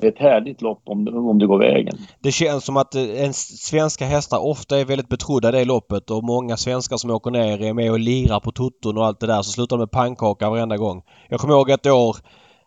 [0.00, 1.96] det är ett härligt lopp om, om det går vägen.
[2.20, 6.10] Det känns som att eh, en svenska hästar ofta är väldigt betrodda i det loppet
[6.10, 9.26] och många svenskar som åker ner är med och lirar på toton och allt det
[9.26, 11.02] där så slutar de med pannkaka varenda gång.
[11.28, 12.16] Jag kommer ihåg ett år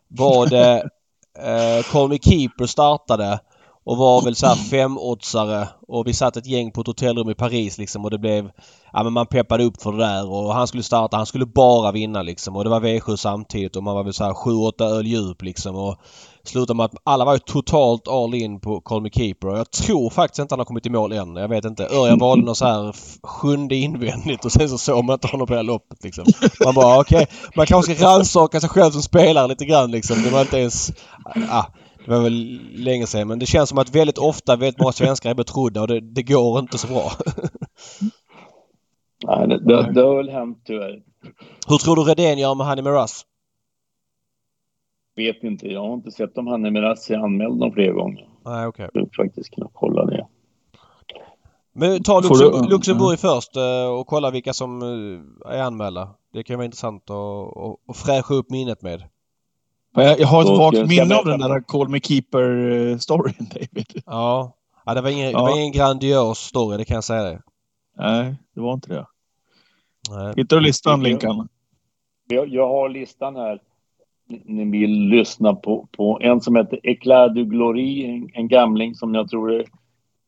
[0.08, 0.78] var det
[1.40, 3.40] eh, Call Me Keeper startade
[3.88, 7.78] och var väl såhär femoddssare och vi satt ett gäng på ett hotellrum i Paris
[7.78, 8.52] liksom och det blev...
[8.94, 11.92] Ja men man peppade upp för det där och han skulle starta, han skulle bara
[11.92, 15.42] vinna liksom och det var V7 samtidigt och man var väl såhär 7-8 öl djup
[15.42, 15.96] liksom och
[16.44, 19.72] slutade med att alla var ju totalt all in på Call Me Keeper och jag
[19.72, 21.36] tror faktiskt inte han har kommit i mål än.
[21.36, 21.86] Jag vet inte.
[21.86, 25.54] Örjan valde någon så här sjunde invändigt och sen så såg man inte honom på
[25.54, 26.26] här loppet liksom.
[26.66, 30.24] Man bara okej, okay, man kanske ska rannsaka sig själv som spelare lite grann liksom.
[30.24, 30.92] Det var inte ens...
[31.50, 31.66] Ah,
[32.08, 35.30] det var väl länge sedan men det känns som att väldigt ofta väldigt många svenskar
[35.30, 37.12] är betrodda och det, det går inte så bra.
[39.26, 41.04] Nej, det, det, det har väl hänt tyvärr.
[41.68, 43.26] Hur tror du Redén gör med Honey Miraz?
[45.16, 45.68] Vet inte.
[45.68, 48.30] Jag har inte sett om Honey Miraz är anmäld någon fler gånger.
[48.46, 48.86] Nej, okej.
[48.86, 49.02] Okay.
[49.02, 50.28] Jag faktiskt kunna kolla det.
[51.74, 52.70] Men ta Luxem du...
[52.70, 53.18] Luxemburg mm.
[53.18, 56.10] först eh, och kolla vilka som eh, är anmälda.
[56.34, 59.04] Det kan vara intressant att, att fräscha upp minnet med.
[60.04, 64.04] Jag, jag har ett vagt minne av den där Call Me Keeper-storyn, David.
[64.06, 64.56] Ja.
[64.86, 65.38] ja, det var ingen, ja.
[65.38, 67.40] Det var ingen grandios story, det kan jag säga dig.
[67.98, 69.06] Nej, det var inte det.
[70.10, 70.34] Nej.
[70.36, 71.48] Hittar du listan, Linkan?
[72.28, 73.60] Jag, jag har listan här.
[74.46, 79.16] Ni vill lyssna på, på en som heter Eclat du Glory, en, en gamling som
[79.16, 79.66] jag tror är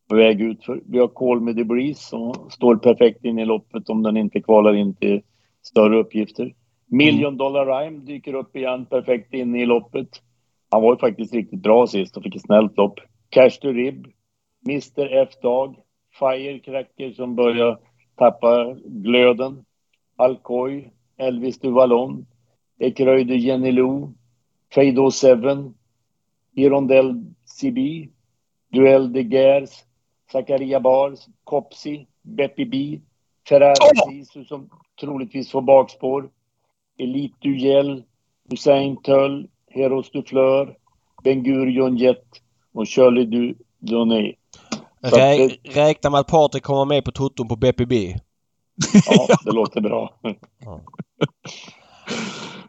[0.09, 0.81] på väg ut för.
[0.85, 4.75] Vi har Call Me Debris som står perfekt in i loppet om den inte kvalar
[4.75, 5.21] in till
[5.61, 6.53] större uppgifter.
[6.91, 10.21] Million Dollar Rhyme dyker upp igen perfekt inne i loppet.
[10.71, 12.99] Han var ju faktiskt riktigt bra sist och fick ett snällt lopp.
[13.29, 14.07] Cash to Rib,
[14.67, 15.75] Mr F-Dag,
[16.19, 17.79] Firecracker som börjar
[18.15, 19.65] tappa glöden.
[20.15, 22.25] Alcoy, Elvis du Vallon,
[22.79, 24.13] Ecreuil de Genilou,
[24.73, 25.73] Fado Seven,
[26.55, 28.09] Hirondelle CB,
[28.71, 29.83] Duell de Gers,
[30.31, 32.99] Zakaria Bars, Copsy, Beppy B,
[33.47, 34.43] Ferrari oh!
[34.43, 34.69] som
[34.99, 36.29] troligtvis får bakspår.
[36.99, 38.03] Elite Duell,
[38.49, 40.77] Hussein Tull, Heros du Fleur,
[41.23, 42.25] Ben Gurion Jet
[42.73, 44.35] och Shirley du Donay.
[45.01, 47.93] Rä räkna med att Patrik kommer med på toton på BPB.
[49.05, 50.19] Ja, det låter bra.
[50.59, 50.81] Ja.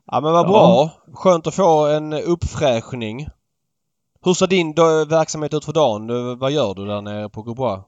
[0.05, 0.91] Ja men vad bra.
[1.13, 3.27] Skönt att få en uppfräschning.
[4.25, 4.75] Hur ser din
[5.09, 6.39] verksamhet ut för dagen?
[6.39, 7.81] Vad gör du där nere på Gaubois?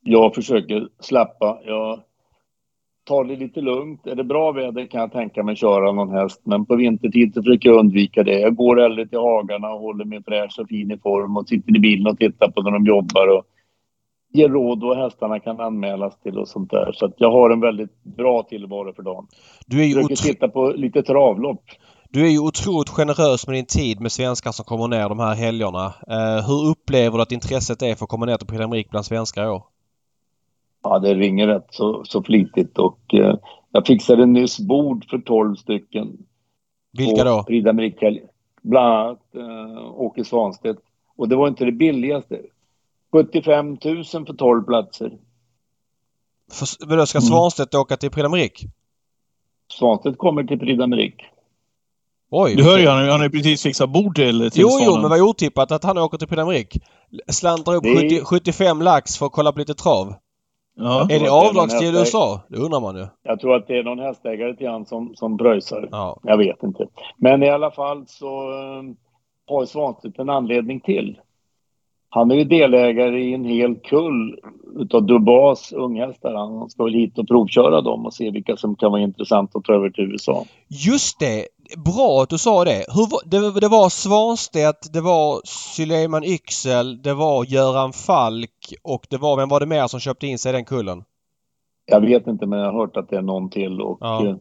[0.00, 1.58] Jag försöker slappa.
[1.64, 2.00] Jag
[3.04, 4.06] tar det lite lugnt.
[4.06, 6.40] Är det bra väder kan jag tänka mig köra någon häst.
[6.44, 8.40] Men på vintertid så försöker jag undvika det.
[8.40, 11.76] Jag går hellre till hagarna och håller mig fräsch och fin i form och sitter
[11.76, 13.44] i bilen och tittar på när de jobbar och
[14.32, 16.92] ger råd och hästarna kan anmälas till och sånt där.
[16.92, 19.26] Så att jag har en väldigt bra tillvaro för dagen.
[19.66, 21.64] Du är ju Jag försöker titta på lite travlopp.
[22.10, 25.34] Du är ju otroligt generös med din tid med svenskar som kommer ner de här
[25.34, 25.86] helgerna.
[25.86, 29.44] Eh, hur upplever du att intresset är för att komma ner till Prix bland svenskar
[29.44, 29.62] i år?
[30.82, 33.34] Ja, det ringer rätt så, så flitigt och eh,
[33.72, 36.18] jag fixade nyss bord för 12 stycken.
[36.98, 37.42] Vilka då?
[37.42, 38.18] Prix d'Amérique.
[38.62, 40.80] Bland annat eh, Åke Svanstedt.
[41.16, 42.40] Och det var inte det billigaste.
[43.12, 45.12] 75 000 för 12 platser.
[46.52, 48.68] För, vadå, ska Svanstedt åka till Prix d'Amérique?
[49.78, 51.22] Svanstedt kommer till Prix d'Amérique.
[52.30, 52.54] Oj!
[52.56, 55.20] Du hör ju, han, har ju precis fixat bord till, till Jo, jo, men vad
[55.20, 56.80] otippat att han åker till Prix d'Amérique.
[57.28, 60.14] Slantar upp Det är- 70, 75 lax för att kolla på lite trav.
[60.74, 61.06] Ja.
[61.10, 61.98] Är det avdragsgill i.
[61.98, 62.40] USA?
[62.48, 63.06] Det undrar man ju.
[63.22, 65.88] Jag tror att det är någon hästägare till han som, som pröjsar.
[65.90, 66.18] Ja.
[66.22, 66.86] Jag vet inte.
[67.16, 68.82] Men i alla fall så eh,
[69.46, 71.18] har Svanstedt en anledning till.
[72.08, 74.40] Han är ju delägare i en hel kull
[74.76, 76.34] utav Dubas unghästar.
[76.34, 79.64] Han ska väl hit och provköra dem och se vilka som kan vara intressant att
[79.64, 80.44] ta över till USA.
[80.68, 81.46] Just det!
[81.76, 82.84] Bra att du sa det.
[82.94, 89.16] Hur, det, det var Svanstedt, det var Suleiman Yxel, det var Göran Falk och det
[89.16, 91.04] var, vem var det mer som köpte in sig i den kullen?
[91.86, 93.80] Jag vet inte men jag har hört att det är någon till.
[93.80, 94.26] Och, Ja.
[94.26, 94.36] eh,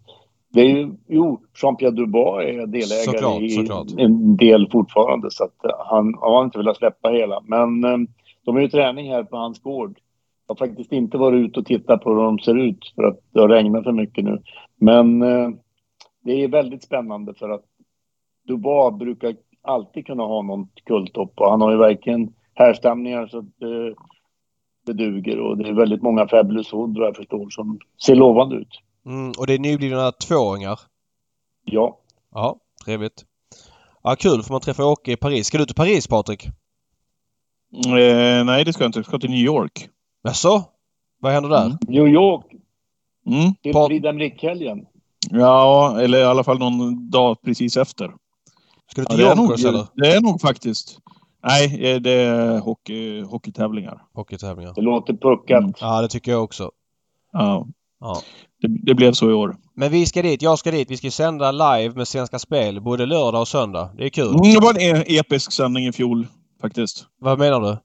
[0.54, 3.88] det är ju, jo, Jean-Pierre Dubois är delägare Såklart, i såklart.
[3.98, 5.32] en del fortfarande.
[5.32, 7.42] Så att eh, han har inte velat släppa hela.
[7.46, 7.98] Men eh,
[8.46, 9.98] de är ju träning här på hans gård.
[10.48, 13.20] Jag har faktiskt inte varit ute och tittat på hur de ser ut för att
[13.34, 14.42] det har regnat för mycket nu.
[14.80, 15.22] Men
[16.24, 17.66] det är väldigt spännande för att
[18.48, 23.44] Dubois brukar alltid kunna ha någon kulltopp och han har ju verkligen härstamningar så att
[23.62, 24.04] eh,
[24.86, 28.56] det duger och det är väldigt många Fabulous Hood vad jag förstår som ser lovande
[28.56, 28.82] ut.
[29.06, 30.80] Mm, och det är nyblivna tvååringar.
[31.66, 31.98] Ja,
[32.34, 33.26] Ja, trevligt.
[34.04, 35.48] Ja, kul får man träffa Åke i Paris.
[35.48, 36.46] Ska du till Paris Patrik?
[37.86, 39.00] Eh, nej, det ska jag inte.
[39.00, 39.90] Jag ska till New York.
[40.24, 40.64] Jaså?
[41.20, 41.66] Vad händer där?
[41.66, 41.78] Mm.
[41.88, 42.46] New York
[43.26, 43.54] Mm.
[43.62, 44.86] till Prix d'Amérique-helgen.
[45.34, 48.12] Ja, eller i alla fall någon dag precis efter.
[48.92, 49.88] Ska du Ja, till det, är nog, eller?
[49.96, 50.98] det är nog faktiskt.
[51.44, 54.02] Nej, eh, det är hockey, hockeytävlingar.
[54.14, 54.74] Hockeytävlingar.
[54.76, 55.60] Det låter puckat.
[55.64, 55.74] Mm.
[55.80, 56.72] Ja, det tycker jag också.
[57.32, 57.68] Ja.
[58.00, 58.22] Ja.
[58.62, 59.56] Det, det blev så i år.
[59.76, 60.42] Men vi ska dit.
[60.42, 60.92] Jag ska dit.
[60.92, 63.90] Vi ska sända live med Svenska Spel både lördag och söndag.
[63.98, 64.28] Det är kul.
[64.28, 66.28] Mm, det var en e- episk sändning i fjol
[66.62, 67.06] faktiskt.
[67.20, 67.78] Vad menar du?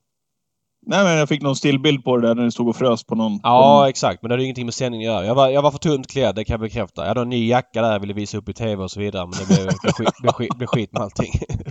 [0.89, 3.15] Nej, men jag fick någon stillbild på det där när det stod och frös på
[3.15, 3.41] någon...
[3.43, 4.23] Ja, exakt.
[4.23, 5.27] Men det hade ju ingenting med sändningen att göra.
[5.27, 7.03] Jag var, jag var för tunt klädd, det kan jag bekräfta.
[7.03, 9.27] Jag hade en ny jacka där jag ville visa upp i TV och så vidare.
[9.27, 11.31] Men det blev, blev, skit, blev, skit, blev skit med allting.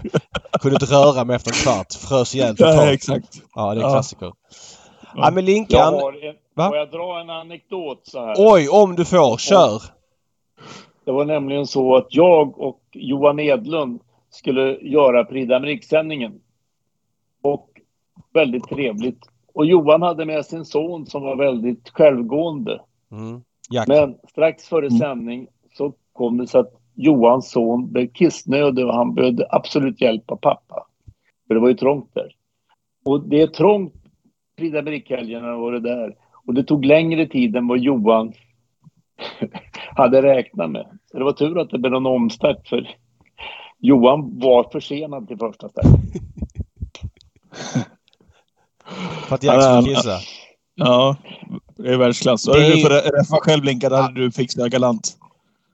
[0.61, 1.93] Kunde inte röra mig efter en kvart.
[1.93, 2.89] Frös ihjäl Ja, totalt.
[2.91, 3.41] exakt.
[3.55, 3.89] Ja, det är Ja.
[3.91, 4.31] klassiker.
[5.15, 5.93] Ja, men Jag Linkan.
[5.93, 5.99] en,
[6.55, 6.67] Va?
[6.67, 8.35] får jag dra en anekdot så här?
[8.37, 9.37] Oj, om du får.
[9.37, 9.81] Kör!
[11.05, 13.99] Det var nämligen så att jag och Johan Edlund
[14.29, 16.31] skulle göra Prix d'Amérique-sändningen.
[17.43, 17.69] Och
[18.33, 19.19] väldigt trevligt.
[19.53, 22.81] Och Johan hade med sin son som var väldigt självgående.
[23.11, 23.41] Mm.
[23.87, 24.99] Men strax före Mm.
[24.99, 25.47] sändning
[25.77, 30.35] så kom det så att Johans son blev kissnödig och han behövde absolut hjälp av
[30.35, 30.87] pappa.
[31.47, 32.35] För det var ju trångt där.
[33.05, 33.93] Och det är trångt
[34.57, 36.15] Prix d'Amérique-helgerna var det där.
[36.47, 38.33] Och det tog längre tid än vad Johan
[39.95, 40.99] hade räknat med.
[41.11, 42.95] Så det var tur att det blev någon omstart för
[43.79, 45.85] Johan var försenad till första start.
[49.27, 50.19] För att Jack skulle Ja, kissa.
[50.75, 51.15] Ja,
[51.77, 52.43] det är världsklass.
[52.43, 55.17] Det är får räffa själv Linka, det hade du fixat galant.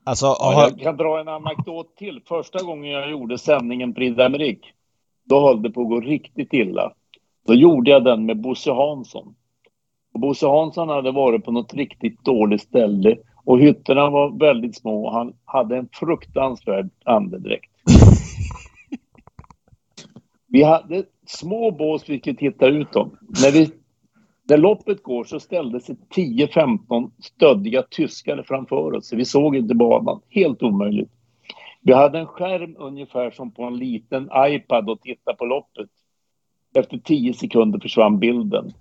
[0.04, 2.20] Alltså, Ja, har, jag kan dra en anekdot till.
[2.28, 4.64] Första gången jag gjorde sändningen Prix d'Amérique,
[5.24, 6.92] då höll det på att gå riktigt illa.
[7.46, 9.34] Då gjorde jag den med Bosse Hansson.
[10.14, 15.06] Och Bosse Hansson hade varit på något riktigt dåligt ställe och hytterna var väldigt små
[15.06, 17.70] och han hade en fruktansvärd andedräkt.
[20.52, 23.16] Vi hade små bås vi kunde titta ut dem.
[23.42, 23.70] När, vi,
[24.48, 29.08] när loppet går så ställde sig 10-15 stöddiga tyskar framför oss.
[29.08, 30.20] Så vi såg inte banan.
[30.28, 31.10] Helt omöjligt.
[31.80, 35.88] Vi hade en skärm ungefär som på en liten iPad och titta på loppet.
[36.74, 38.72] Efter 10 sekunder försvann bilden.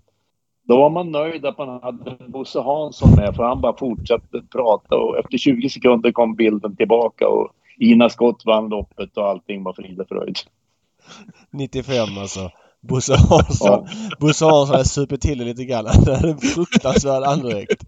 [0.64, 4.98] Då var man nöjd att man hade Bosse Hansson med för han bara fortsatte prata
[4.98, 9.74] och efter 20 sekunder kom bilden tillbaka och Ina Skott vann loppet och allting var
[9.74, 10.38] frid och fröjd.
[11.52, 12.52] 95 alltså.
[12.82, 13.88] Bosse Hansson.
[14.20, 15.86] Bosse Hansson hade supit till det lite grann.
[15.86, 17.84] Han hade en fruktansvärd andedräkt.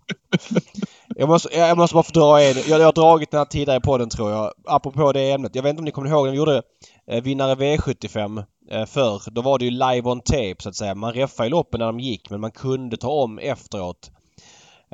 [1.16, 2.55] Jag måste, jag måste bara få dra en.
[2.68, 4.51] Jag, jag har dragit den här tidigare i podden tror jag.
[4.66, 5.55] Apropå det ämnet.
[5.55, 6.61] Jag vet inte om ni kommer ihåg när vi gjorde
[7.07, 9.22] eh, vinnare V75 eh, förr.
[9.32, 10.95] Då var det ju live on tape så att säga.
[10.95, 14.11] Man reffade i loppen när de gick men man kunde ta om efteråt.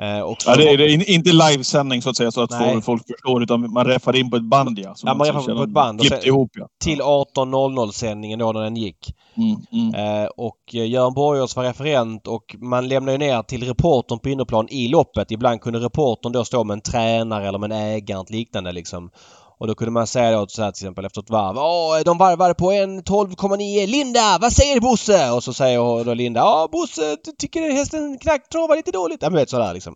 [0.00, 2.82] Eh, och ja, det är, det är inte livesändning så att säga så att Nej.
[2.82, 4.94] folk förstår utan man räffar in på ett band ja.
[5.02, 6.00] ja man räffar på ett band.
[6.00, 6.68] Klippt ihop ja.
[6.84, 9.14] Till 18.00 sändningen då när den gick.
[9.36, 10.22] Mm, mm.
[10.22, 14.68] Eh, och eh, Göran Borgers var referent och man lämnade ner till reportern på innerplan
[14.68, 15.30] i loppet.
[15.30, 19.10] Ibland kunde reportern då stå med en tränare eller med en ägare och liknande liksom.
[19.60, 21.58] Och då kunde man säga då så här till exempel efter ett varv.
[21.58, 23.86] Åh, de varvade på en 12,9.
[23.86, 25.30] Linda, vad säger du Bosse?
[25.30, 26.40] Och så säger då Linda.
[26.40, 29.22] Ja Bosse, tycker hästen knack travar lite dåligt.
[29.22, 29.94] Ja men vet sådär liksom.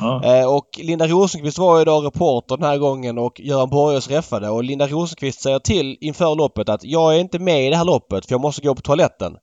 [0.00, 0.24] Ja.
[0.24, 4.50] Eh, och Linda Rosenqvist var ju då reporter den här gången och Göran Borgers räffade.
[4.50, 7.84] Och Linda Rosenqvist säger till inför loppet att jag är inte med i det här
[7.84, 9.36] loppet för jag måste gå på toaletten.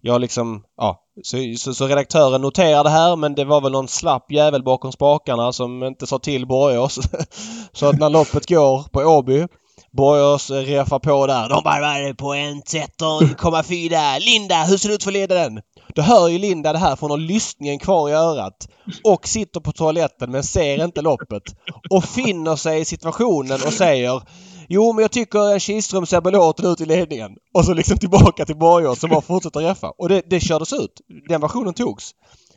[0.00, 1.01] Jag liksom, ja.
[1.22, 4.92] Så, så, så, redaktören noterar det här men det var väl någon slapp jävel bakom
[4.92, 6.98] spakarna som inte sa till Borgås.
[7.72, 9.46] så att när loppet går på Åby
[9.92, 11.48] Borgås refar på där.
[11.48, 14.20] De bara på en 13,4.
[14.20, 15.60] Linda, hur ser det ut för ledaren?
[15.94, 18.68] Då hör ju Linda det här för hon har lyssningen kvar i örat
[19.04, 21.42] och sitter på toaletten men ser inte loppet
[21.90, 24.22] och finner sig i situationen och säger
[24.68, 27.30] Jo, men jag tycker Kihlström ser belåten ut i ledningen.
[27.54, 29.90] Och så liksom tillbaka till Borgård som bara fortsätter räffa.
[29.90, 31.00] Och det, det kördes ut.
[31.28, 32.10] Den versionen togs.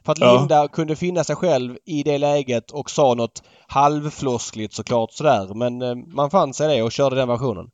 [0.05, 0.37] För att ja.
[0.37, 5.53] Linda kunde finna sig själv i det läget och sa något halvfloskligt såklart sådär.
[5.53, 7.67] Men eh, man fann sig det och körde den versionen.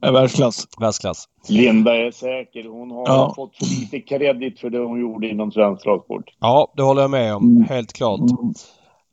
[0.00, 0.66] Ja, världsklass.
[0.80, 1.24] Världsklass.
[1.48, 2.68] Linda är säker.
[2.68, 3.32] Hon har ja.
[3.36, 6.24] fått för lite kredit för det hon gjorde inom svensk travsport.
[6.40, 7.44] Ja, det håller jag med om.
[7.44, 7.68] Mm.
[7.68, 8.20] Helt klart.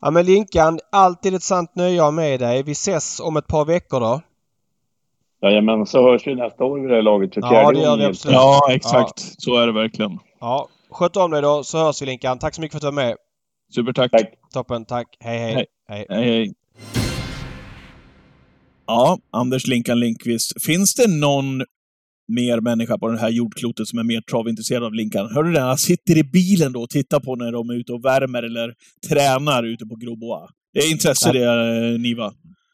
[0.02, 2.64] Ja men Linkan, alltid ett sant nöje att med dig.
[2.64, 4.22] Vi ses om ett par veckor då.
[5.42, 8.06] Jajamän, så hörs vi nästa år vid det här laget för Ja, det gör vi
[8.06, 8.36] absolut.
[8.36, 9.14] Ja, exakt.
[9.18, 9.36] Ja.
[9.38, 10.20] Så är det verkligen.
[10.40, 12.40] Ja, sköt om dig då så hörs vi Linkan.
[12.40, 13.16] Tack så mycket för att du var med.
[13.76, 14.12] Supertack.
[14.12, 14.34] Tack.
[14.54, 15.08] Toppen, tack.
[15.20, 15.54] Hej, hej.
[15.54, 16.06] Hej, hej.
[16.10, 16.54] hej, hej.
[18.88, 20.64] Ja, Anders Linkan Linkvist.
[20.66, 21.62] Finns det någon
[22.30, 25.30] mer människa på det här jordklotet som är mer travintresserad av Linkan.
[25.34, 25.60] Hör du det?
[25.60, 28.74] Han sitter i bilen då och tittar på när de är ute och värmer eller
[29.10, 30.50] tränar ute på Grobois.
[30.74, 32.32] Det är intresse det, eh, Niva.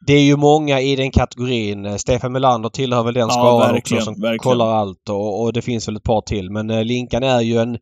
[0.07, 1.99] Det är ju många i den kategorin.
[1.99, 4.39] Stefan Melander tillhör väl den skaran också som verkligen.
[4.39, 6.51] kollar allt och, och, det finns väl ett par till.
[6.51, 7.77] Men eh, Linkan är ju en...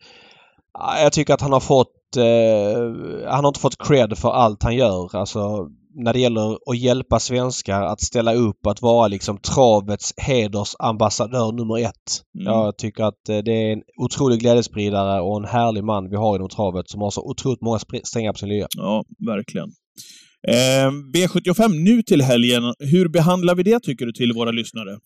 [1.04, 2.18] Jag tycker att han har fått...
[2.18, 5.16] Eh, han har inte fått cred för allt han gör.
[5.16, 11.52] Alltså när det gäller att hjälpa svenskar att ställa upp att vara liksom travets hedersambassadör
[11.52, 12.22] nummer ett.
[12.40, 12.54] Mm.
[12.54, 16.36] Jag tycker att eh, det är en otrolig glädjespridare och en härlig man vi har
[16.36, 18.68] inom travet som har så otroligt många strängar på sin lya.
[18.78, 19.70] Ja, verkligen.
[20.48, 22.64] Eh, V75 nu till helgen.
[22.80, 24.98] Hur behandlar vi det tycker du till våra lyssnare?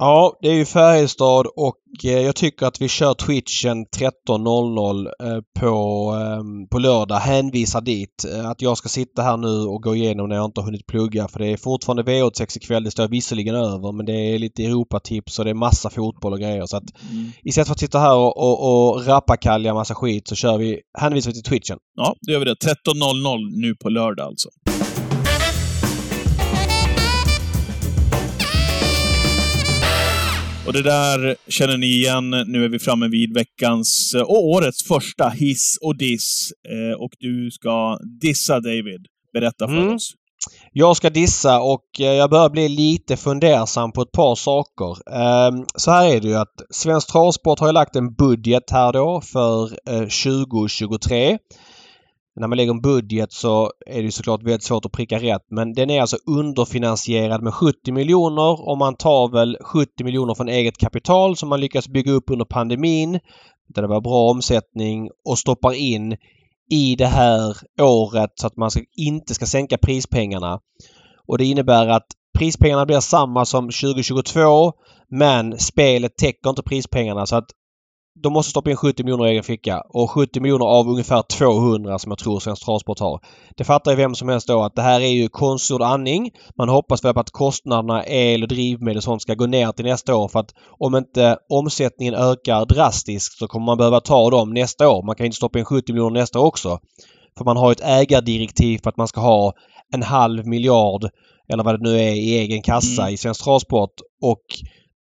[0.00, 5.40] Ja, det är ju Färjestad och eh, jag tycker att vi kör Twitchen 13.00 eh,
[5.60, 7.16] på, ehm, på lördag.
[7.16, 8.24] Hänvisar dit.
[8.34, 10.86] Eh, att jag ska sitta här nu och gå igenom när jag inte har hunnit
[10.86, 12.84] plugga för det är fortfarande V86 ikväll.
[12.84, 16.40] Det står visserligen över men det är lite Europatips och det är massa fotboll och
[16.40, 16.66] grejer.
[16.66, 17.30] Så att mm.
[17.44, 21.30] istället för att sitta här och, och, och rappakalja massa skit så kör vi, hänvisar
[21.30, 21.78] vi till Twitchen.
[21.96, 22.54] Ja, det gör vi det.
[22.54, 24.48] 13.00 nu på lördag alltså.
[30.82, 32.30] Det där känner ni igen.
[32.30, 36.52] Nu är vi framme vid veckans och årets första hiss och diss.
[36.68, 39.06] Eh, och du ska dissa David.
[39.32, 39.94] Berätta för mm.
[39.94, 40.12] oss.
[40.72, 45.12] Jag ska dissa och eh, jag börjar bli lite fundersam på ett par saker.
[45.14, 49.20] Ehm, så här är det ju att Svensk Travsport har lagt en budget här då
[49.20, 51.38] för 2023 eh,
[52.38, 55.72] när man lägger en budget så är det såklart väldigt svårt att pricka rätt men
[55.72, 60.78] den är alltså underfinansierad med 70 miljoner och man tar väl 70 miljoner från eget
[60.78, 63.20] kapital som man lyckas bygga upp under pandemin
[63.68, 66.16] där det var bra omsättning och stoppar in
[66.70, 70.60] i det här året så att man ska, inte ska sänka prispengarna.
[71.26, 72.06] Och det innebär att
[72.38, 74.72] prispengarna blir samma som 2022
[75.10, 77.50] men spelet täcker inte prispengarna så att
[78.22, 81.98] de måste stoppa in 70 miljoner i egen ficka och 70 miljoner av ungefär 200
[81.98, 83.20] som jag tror Svensk Travsport har.
[83.56, 86.30] Det fattar ju vem som helst då att det här är ju konstgjord andning.
[86.58, 89.84] Man hoppas väl på att kostnaderna el och drivmedel och sånt ska gå ner till
[89.84, 94.50] nästa år för att om inte omsättningen ökar drastiskt så kommer man behöva ta dem
[94.50, 95.06] nästa år.
[95.06, 96.78] Man kan inte stoppa in 70 miljoner nästa år också.
[97.38, 99.52] För man har ett ägardirektiv för att man ska ha
[99.94, 101.08] en halv miljard
[101.52, 103.14] eller vad det nu är i egen kassa mm.
[103.14, 104.42] i Svensk Travsport och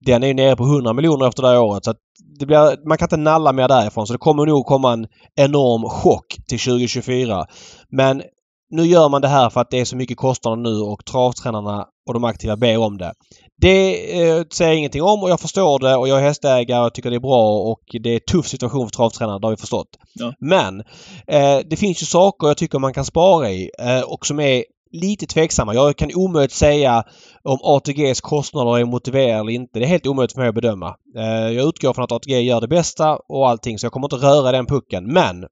[0.06, 1.86] den är ju nere på 100 miljoner efter det här året.
[1.86, 1.94] Så
[2.40, 5.90] det blir, man kan inte nalla mer därifrån så det kommer nog komma en enorm
[5.90, 7.46] chock till 2024.
[7.90, 8.22] Men
[8.70, 11.86] nu gör man det här för att det är så mycket kostnader nu och travtränarna
[12.08, 13.14] och de aktiva ber om det.
[13.62, 16.94] Det eh, säger jag ingenting om och jag förstår det och jag är hästägare och
[16.94, 19.58] tycker det är bra och det är en tuff situation för travtränare, det har vi
[19.58, 19.90] förstått.
[20.14, 20.34] Ja.
[20.40, 20.80] Men
[21.28, 24.64] eh, det finns ju saker jag tycker man kan spara i eh, och som är
[25.00, 25.74] lite tveksamma.
[25.74, 27.04] Jag kan omöjligt säga
[27.44, 29.80] om ATGs kostnader är motiverade eller inte.
[29.80, 30.96] Det är helt omöjligt för mig att bedöma.
[31.18, 34.28] Eh, jag utgår från att ATG gör det bästa och allting så jag kommer inte
[34.28, 35.14] röra den pucken.
[35.14, 35.46] Men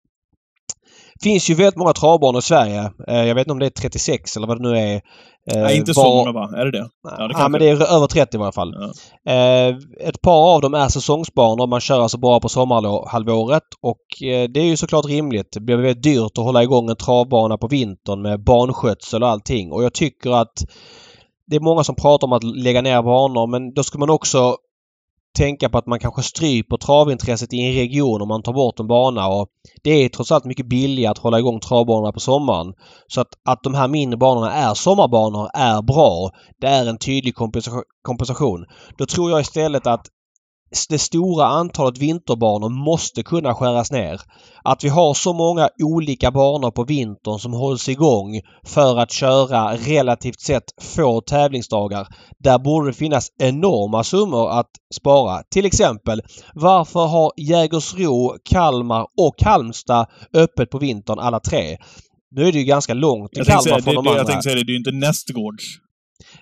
[1.23, 2.91] finns ju väldigt många travbanor i Sverige.
[3.07, 4.95] Eh, jag vet inte om det är 36 eller vad det nu är.
[5.51, 6.49] Eh, Nej, inte var- så många va?
[6.57, 6.89] Är det det?
[7.17, 8.75] Ja, det ja, men det är över 30 i varje fall.
[9.23, 9.31] Ja.
[9.33, 9.75] Eh,
[10.07, 11.67] ett par av dem är säsongsbanor.
[11.67, 14.01] Man kör alltså bara på sommarhalvåret och
[14.53, 15.47] det är ju såklart rimligt.
[15.53, 19.71] Det blir väldigt dyrt att hålla igång en travbana på vintern med banskötsel och allting.
[19.71, 20.53] Och jag tycker att
[21.47, 24.55] det är många som pratar om att lägga ner banor men då ska man också
[25.35, 28.87] tänka på att man kanske stryper travintresset i en region om man tar bort en
[28.87, 29.27] bana.
[29.27, 29.47] Och
[29.83, 32.73] det är trots allt mycket billigare att hålla igång travbanorna på sommaren.
[33.07, 36.31] Så att, att de här mindre banorna är sommarbanor är bra.
[36.61, 38.65] Det är en tydlig kompensa- kompensation.
[38.97, 40.07] Då tror jag istället att
[40.89, 44.21] det stora antalet vinterbanor måste kunna skäras ner.
[44.63, 49.75] Att vi har så många olika banor på vintern som hålls igång för att köra
[49.77, 52.07] relativt sett få tävlingsdagar.
[52.39, 55.43] Där borde det finnas enorma summor att spara.
[55.51, 56.21] Till exempel,
[56.53, 61.77] varför har Jägersro, Kalmar och Halmstad öppet på vintern alla tre?
[62.31, 64.19] Nu är det ju ganska långt till tänkte säga, Kalmar från det, de det, jag
[64.19, 64.31] andra.
[64.31, 65.63] tänkte säga det, det är ju inte nästgårds.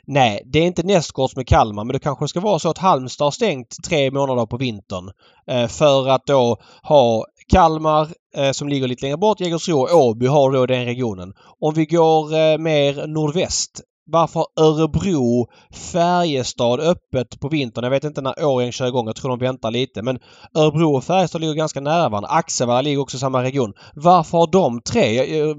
[0.07, 3.25] Nej, det är inte nästgårds med Kalmar men det kanske ska vara så att Halmstad
[3.25, 5.11] har stängt tre månader på vintern.
[5.47, 8.07] Eh, för att då ha Kalmar
[8.37, 11.33] eh, som ligger lite längre bort, Jägersro och Åby har då den regionen.
[11.59, 13.81] Om vi går eh, mer nordväst.
[14.05, 15.47] Varför har Örebro,
[15.91, 17.83] Färjestad öppet på vintern?
[17.83, 19.07] Jag vet inte när Årjäng kör igång.
[19.07, 20.01] Jag tror de väntar lite.
[20.01, 20.19] Men
[20.55, 22.29] Örebro och Färjestad ligger ganska nära varandra.
[22.29, 23.73] Axevalla ligger också i samma region.
[23.95, 25.39] Varför har de tre?
[25.39, 25.55] Eh, eh,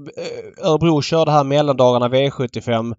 [0.69, 2.95] Örebro körde här mellandagarna V75.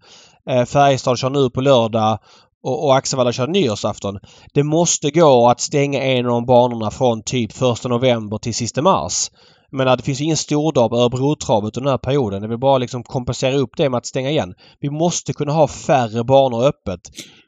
[0.49, 2.19] Eh, Färjestad kör nu på lördag
[2.63, 4.19] och, och Axevalla kör nyårsafton.
[4.53, 8.81] Det måste gå att stänga en av de banorna från typ 1 november till sista
[8.81, 9.29] mars.
[9.77, 12.41] Menar, det finns ingen stordag på Örebrotravet under den här perioden.
[12.41, 14.53] Det vill bara liksom kompensera upp det med att stänga igen.
[14.79, 16.99] Vi måste kunna ha färre banor öppet.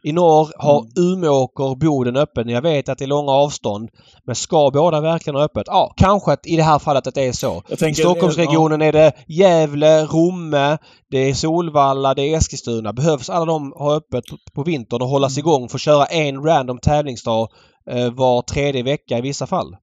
[0.04, 2.50] I norr har Umeåker, Boden öppet.
[2.50, 3.90] Jag vet att det är långa avstånd.
[4.26, 5.64] Men ska båda verkligen ha öppet?
[5.68, 7.64] Ja, kanske att i det här fallet att det är så.
[7.88, 10.78] I Stockholmsregionen är det Gävle, Romme,
[11.12, 12.94] det är Solvalla, det är Eskilstuna.
[12.94, 15.40] Behövs alla de ha öppet på, på vintern och hållas Mm.
[15.40, 17.48] igång för att köra en random tävlingsdag
[17.92, 19.76] eh, var tredje vecka i vissa fall.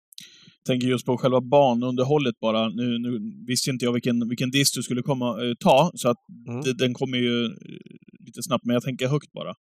[0.66, 2.68] Tänker just på själva banunderhållet bara.
[2.68, 6.16] Nu, nu visste inte jag vilken, vilken diss du skulle komma eh, ta, så att
[6.48, 6.62] Mm.
[6.62, 7.50] det, den kommer ju eh,
[8.26, 9.54] lite snabbt, men jag tänker högt bara.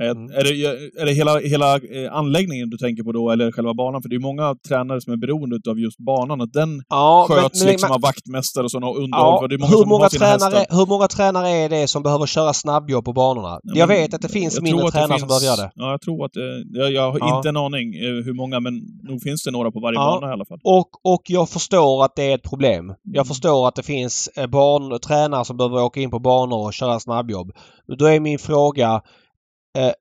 [0.00, 0.30] Eh, Mm.
[0.30, 4.02] Är det, är det hela, hela eh, anläggningen du tänker på då, eller själva banan?
[4.02, 7.64] För det är många tränare som är beroende av just banan, att den Ja, sköts
[7.64, 9.48] liksom man- av vaktmästare och sådana och underhåll.
[9.50, 13.04] Ja, många hur, som många tränare, hur många tränare är det som behöver köra snabbjobb
[13.04, 13.60] på banorna?
[13.62, 15.70] Ja, jag men vet att det finns mindre tränare som finns- behöver göra det.
[15.74, 16.32] Ja, jag tror att.
[16.72, 17.36] Jag, jag har Ja.
[17.36, 18.74] inte en aning eh, hur många, men
[19.08, 20.18] nog finns det några på varje Ja.
[20.20, 20.58] bana i alla fall.
[20.64, 22.84] Och, och jag förstår att det är ett problem.
[22.84, 22.96] Mm.
[23.04, 26.72] Jag förstår att det finns eh, barn, tränare som behöver åka in på banor och
[26.74, 27.52] köra snabbjobb.
[27.98, 29.00] Då är min fråga eh,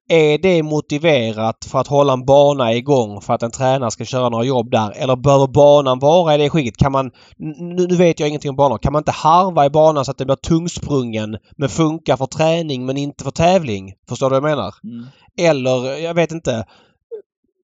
[0.10, 4.30] är det motiverat för att hålla en bana igång för att en tränare ska köra
[4.30, 4.92] några jobb där?
[4.92, 6.78] Eller behöver banan vara i det skicket?
[6.78, 8.78] Kan man, nu, vet jag ingenting om banor.
[8.78, 12.86] Kan man inte harva i banan så att det blir tungsprungen men funkar för träning
[12.86, 13.94] men inte för tävling?
[14.10, 14.74] Förstår du vad jag menar?
[14.84, 15.06] Mm.
[15.38, 16.66] Eller, jag vet inte.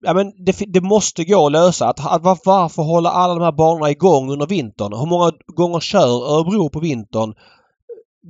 [0.02, 1.88] Ja, men det, det måste gå att lösa.
[1.88, 4.94] Att, att, var- varför hålla alla de här banorna igång under vintern?
[4.94, 7.34] Hur många gånger kör Örebro på vintern?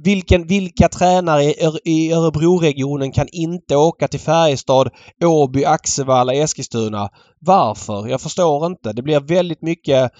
[0.03, 4.89] Vilken, vilka tränare i, Ör- i Örebroregionen kan inte åka till Färjestad,
[5.25, 7.09] Åby, Axevalla, Eskilstuna?
[7.39, 8.07] Varför?
[8.07, 8.93] Jag förstår inte.
[8.93, 10.11] Det blir väldigt mycket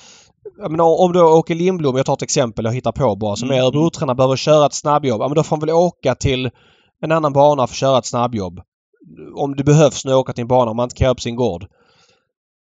[0.58, 3.50] jag menar, om då Åke Lindblom, jag tar ett exempel jag hittar på bara, som
[3.50, 3.66] är Mm.
[3.66, 5.22] Örebrotränare behöver köra ett snabbjobb.
[5.22, 6.50] Ja, men då får han väl åka till
[7.02, 8.60] en annan bana för att köra ett snabbjobb.
[9.36, 11.36] Om det behövs jag åker till en bana om man inte kan göra upp sin
[11.36, 11.66] gård.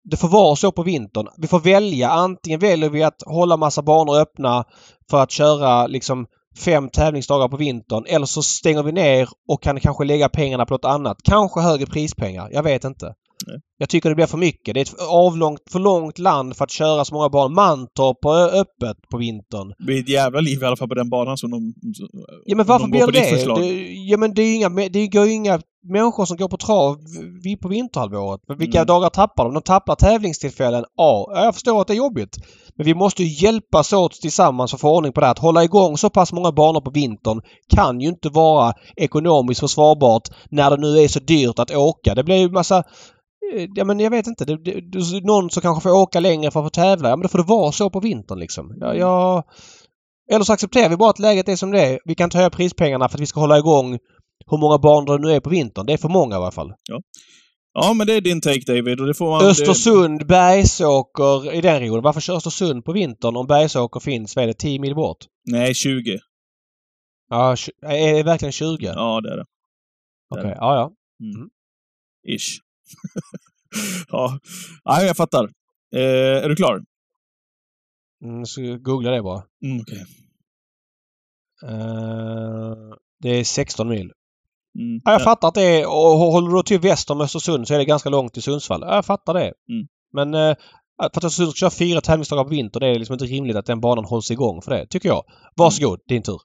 [0.04, 1.28] Det får vara så på vintern.
[1.38, 2.10] Vi får välja.
[2.10, 4.64] Antingen väljer vi att hålla massa banor öppna
[5.10, 6.26] för att köra liksom
[6.58, 8.06] fem tävlingsdagar på vintern.
[8.08, 11.18] Eller så stänger vi ner och kan kanske lägga pengarna på något annat.
[11.24, 12.50] Kanske högre prispengar.
[12.52, 13.14] Jag vet inte.
[13.48, 13.62] Nej.
[13.84, 14.74] Jag tycker det blir för mycket.
[14.74, 17.56] Det är ett avlångt, för långt land för att köra så många banor.
[17.56, 19.74] Mantorp är öppet på vintern.
[19.78, 21.74] Det blir ett jävla liv i alla fall på den banan som de...
[22.46, 23.94] Ja men varför de blir på det det?
[23.94, 26.98] Ja men det är ju inga, det går inga människor som går på trav
[27.62, 28.42] på vinterhalvåret.
[28.58, 28.88] Vilka Mm.
[28.88, 29.54] dagar tappar de?
[29.54, 30.86] De tappar tävlingstillfällen.
[30.98, 32.38] Ja, jag förstår att det är jobbigt.
[32.76, 35.30] Men vi måste ju hjälpas åt tillsammans för att få ordning på det.
[35.30, 37.42] Att hålla igång så pass många banor på vintern
[37.76, 42.16] kan ju inte vara ekonomiskt försvarbart när det nu är så dyrt att åka.
[42.16, 42.84] Det blir ju massa
[43.76, 44.46] Ja men jag vet inte.
[44.46, 47.10] Det, det, det, någon som kanske får åka längre för att få tävla.
[47.10, 48.78] Ja men då får det vara så på vintern liksom.
[48.80, 49.44] Jag, jag,
[50.32, 52.00] eller så accepterar vi bara att läget är som det är.
[52.06, 54.00] Vi kan inte höja prispengarna för att vi ska hålla igång
[54.52, 55.86] hur många banor det nu är på vintern.
[55.86, 56.74] Det är för många i alla fall.
[57.74, 59.46] Ja, men det är din take David och det får man...
[59.46, 62.04] Östersund, Bergsåker i den regionen.
[62.04, 65.18] Varför kör Östersund på vintern om Bergsåker finns, vad är det, 10 mil bort?
[65.46, 66.20] Det, nej, 20.
[67.30, 68.86] Ja, är det verkligen 20?
[68.86, 69.46] Ja, det är det.
[70.30, 70.92] Okej, ja ja.
[72.34, 72.60] Ish.
[74.10, 74.40] ja.
[74.84, 75.44] ja, jag fattar.
[75.96, 76.84] Eh, är du klar?
[78.24, 79.44] Mm, så googla det bara.
[79.66, 80.06] Mm, okej.
[81.64, 82.76] Eh,
[83.20, 84.12] det är 16 mil.
[84.80, 85.02] Mm.
[85.06, 85.88] Ja, jag fattar att det är...
[85.88, 88.82] Och håller du till väster om Östersund så är det ganska långt till Sundsvall.
[88.82, 89.54] Ja, jag fattar det.
[89.70, 89.88] Mm.
[90.14, 90.56] Men eh,
[91.00, 93.66] för att Östersund ska köra fyra tävlingsdagar på vinter, det är liksom inte rimligt att
[93.66, 95.24] den banan hålls igång för det, tycker jag.
[95.56, 96.40] Varsågod, din tur.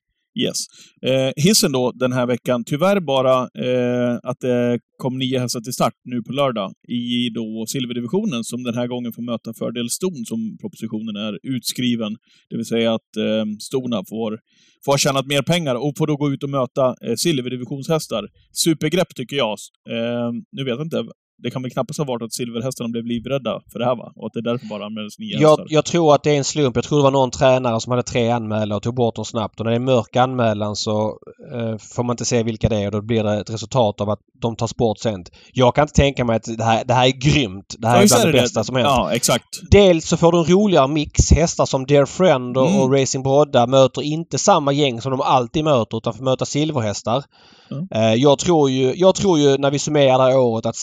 [0.44, 0.58] Yes.
[1.02, 5.72] Eh, hissen då den här veckan, tyvärr bara eh, att det kom nio hästar till
[5.72, 10.24] start nu på lördag i då silverdivisionen som den här gången får möta fördel Ston
[10.26, 12.16] som propositionen är utskriven.
[12.50, 14.38] Det vill säga att eh, Stona får,
[14.84, 18.28] får ha tjänat mer pengar och får då gå ut och möta eh, silverdivisionshästar.
[18.52, 19.56] Supergrepp tycker jag.
[19.90, 21.04] Eh, nu vet jag inte,
[21.42, 24.12] det kan väl knappast ha varit att silverhästarna blev livrädda för det här va?
[24.16, 25.66] Och att det därför bara anmäldes nio Jag, hästar.
[25.68, 26.76] jag tror att det är en slump.
[26.76, 29.60] Jag tror det var någon tränare som hade tre anmälare och tog bort dem snabbt.
[29.60, 31.18] Och när det är mörk anmälan så
[31.54, 34.10] eh, får man inte se vilka det är och då blir det ett resultat av
[34.10, 35.30] att de tas bort sent.
[35.52, 37.74] Jag kan inte tänka mig att det här, det här är grymt.
[37.78, 38.88] Det här Ja, är bland det det bästa som helst.
[38.90, 39.44] Ja, exakt.
[39.70, 41.30] Dels så får du en roligare mix.
[41.32, 42.80] Hästar som Dear Friend och, Mm.
[42.80, 47.24] och Racing Brodda möter inte samma gäng som de alltid möter utan får möta silverhästar.
[47.70, 47.88] Mm.
[47.94, 50.76] Eh, jag, tror ju, jag tror ju när vi summerar det här året att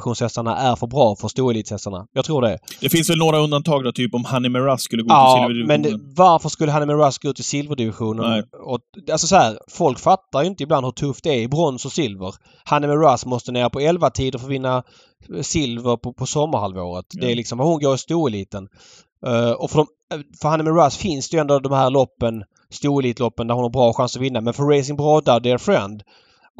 [0.00, 2.06] silverdivisionshästarna är för bra för storelitshästarna.
[2.12, 2.58] Jag tror det.
[2.80, 5.82] Det finns väl några undantag då, typ om Honey Miraz skulle gå Ja, till men
[5.82, 6.14] silverdivisionen.
[6.16, 8.30] varför skulle Hanne Russ gå till silverdivisionen?
[8.30, 8.42] Nej.
[8.62, 8.80] Och,
[9.12, 11.92] alltså så här, folk fattar ju inte ibland hur tufft det är i brons och
[11.92, 12.34] silver.
[12.64, 14.82] Hanne Russ måste ner på 11 tider för att vinna
[15.36, 17.06] eh, silver på, på sommarhalvåret.
[17.14, 17.20] Ja.
[17.20, 18.68] Det är liksom hon går i storeliten.
[19.26, 19.86] Uh, och för, de,
[20.42, 23.92] för Hanne Russ finns det ju ändå de här loppen, storelitloppen där hon har bra
[23.92, 24.40] chans att vinna.
[24.40, 26.02] Men för Racing Brodda och Dear Friend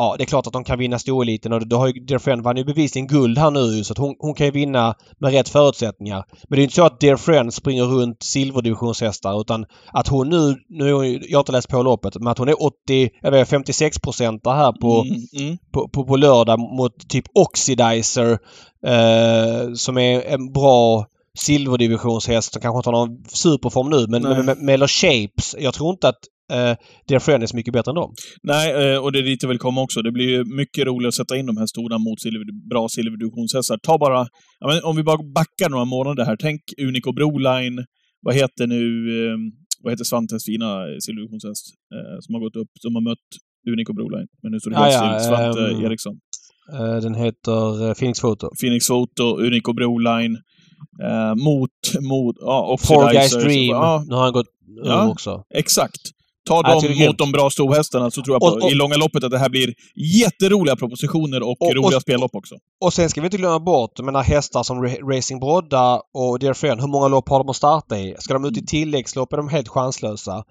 [0.01, 2.57] Ja, det är klart att de kan vinna storeliten och då har ju Dear vann
[2.57, 6.25] ju bevisligen guld här nu så att hon, hon kan ju vinna med rätt förutsättningar.
[6.49, 10.57] Men det är inte så att Dear Friend springer runt silverdivisionshästar utan att hon nu,
[10.69, 10.89] nu
[11.29, 14.47] jag har inte läst på loppet, men att hon är 80, jag vet 56 procent
[14.47, 15.59] här på, Mm, mm.
[15.73, 18.39] på, på, på lördag mot typ Oxidizer
[18.87, 21.07] eh, som är en bra
[21.39, 25.91] silverdivisionshäst som kanske inte har någon superform nu men, men, men Meller Shapes, jag tror
[25.91, 26.21] inte att
[26.51, 28.13] eh, Friend är så mycket bättre än dem.
[28.43, 30.03] Nej, eh, och det är dit jag vill komma också.
[30.03, 33.79] Det blir ju mycket roligare att sätta in de här stora mot silver, bra silverdivsionshästar.
[33.83, 34.27] Ta bara,
[34.69, 36.37] men om vi bara backar några månader här.
[36.41, 37.85] Tänk Unico Broline.
[38.23, 38.83] Vad heter nu,
[39.27, 39.37] eh,
[39.83, 40.71] vad heter Svantes fina
[41.05, 43.29] silverdivisionshäst eh, som har gått upp, som har mött
[43.73, 44.29] Unico Broline.
[44.43, 45.29] Men nu står det helt ja, still.
[45.29, 46.15] Svante ehm, Eriksson.
[46.79, 48.49] Eh, den heter eh, Phoenix Photo.
[48.61, 50.37] Phoenix Photo, Unico Broline.
[51.09, 51.77] Eh, mot,
[52.11, 53.41] mot, ja, Four Guys Oxidizer.
[53.49, 53.69] Dream.
[53.69, 54.47] Ja, Nu har han gått
[54.85, 55.09] Ja.
[55.11, 55.43] också.
[55.55, 56.01] Exakt.
[56.49, 59.24] Ta dem mot de bra storhästarna så tror jag på, Och- och- i långa loppet
[59.24, 59.74] att det här blir
[60.20, 62.55] jätteroliga propositioner och, Och- roliga och- spellopp också.
[62.84, 66.38] Och sen ska vi inte glömma bort, jag menar hästar som Ra- Racing Brodda och
[66.38, 68.16] Dear Friend, hur många lopp har de att starta i?
[68.18, 70.45] Ska de ut i tilläggslopp är de helt chanslösa.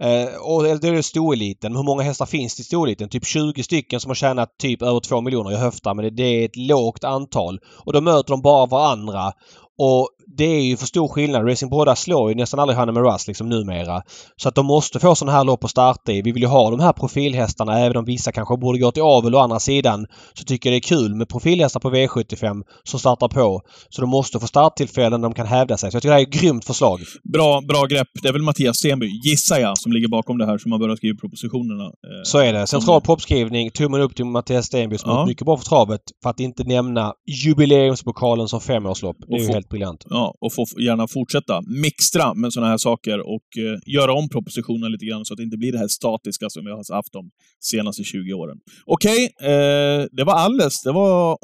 [0.00, 0.26] Mm.
[0.28, 1.76] Eh, och det är storeliten.
[1.76, 3.08] Hur många hästar finns det i storeliten?
[3.08, 5.50] Typ 20 stycken som har tjänat typ över 2 miljoner.
[5.50, 7.58] Jag höftar men det, det är ett lågt antal.
[7.84, 9.32] Och då möter de bara varandra.
[9.78, 11.48] Och det är ju för stor skillnad.
[11.48, 14.02] Racing Brodda slår ju nästan aldrig Hanne Russ liksom numera.
[14.36, 16.22] Så att de måste få sådana här lopp att starta i.
[16.22, 19.34] Vi vill ju ha de här profilhästarna även om vissa kanske borde gå till avel
[19.34, 20.06] å andra sidan.
[20.34, 23.60] Så tycker jag det är kul med profilhästar på V75 som startar på.
[23.88, 25.90] Så de måste få starttillfällen där de kan hävda sig.
[25.90, 27.00] Så jag tycker det här är ett grymt förslag.
[27.32, 28.08] Bra, bra grepp.
[28.22, 30.98] Det är väl Mattias Stenby, gissar jag, som ligger bakom det här, som har börjat
[30.98, 31.84] skriva propositionerna.
[31.84, 31.90] Eh,
[32.24, 32.66] Så är det.
[32.66, 33.70] Central proppskrivning.
[33.70, 35.20] Tummen upp till Mattias Stenby som har Ja.
[35.22, 36.00] gjort mycket bra för travet.
[36.22, 37.12] För att inte nämna
[37.44, 39.16] jubileumspokalen som femårslopp.
[39.28, 40.04] Det är ju helt briljant.
[40.10, 44.88] Ja, och få gärna fortsätta mixtra med sådana här saker och eh, göra om propositionerna
[44.88, 47.30] lite grann så att det inte blir det här statiska som vi har haft de
[47.60, 48.56] senaste 20 åren.
[48.86, 50.82] Okej, eh, det var alles.
[50.82, 51.38] Det var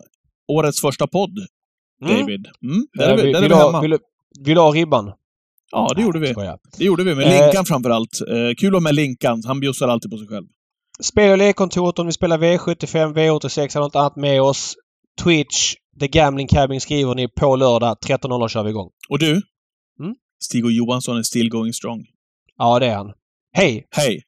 [0.49, 1.39] årets första podd,
[2.03, 2.21] Mm.
[2.21, 2.47] David.
[2.63, 3.81] Mm, där Eh, är vi, där är vi du ha- hemma.
[3.81, 3.99] Vill,
[4.45, 5.13] vill ha ribban?
[5.73, 6.35] Ja, det gjorde vi.
[6.79, 8.21] Det gjorde vi, med Eh, Linkan framför allt.
[8.21, 9.43] Eh, kul att ha med Linkan.
[9.47, 10.47] Han bjussar alltid på sig själv.
[11.03, 14.75] Spel och lekkontoret om vi spelar V75, V86 eller något annat med oss.
[15.23, 17.97] Twitch, The Gambling Cabin skriver ni på lördag.
[18.07, 18.91] 13.00 kör vi igång.
[19.09, 19.31] Och du?
[20.01, 20.15] Mm?
[20.41, 22.07] Stig och Johansson är still going strong.
[22.59, 23.13] Ja, det är han.
[23.53, 23.87] Hej!
[23.91, 24.23] Hej!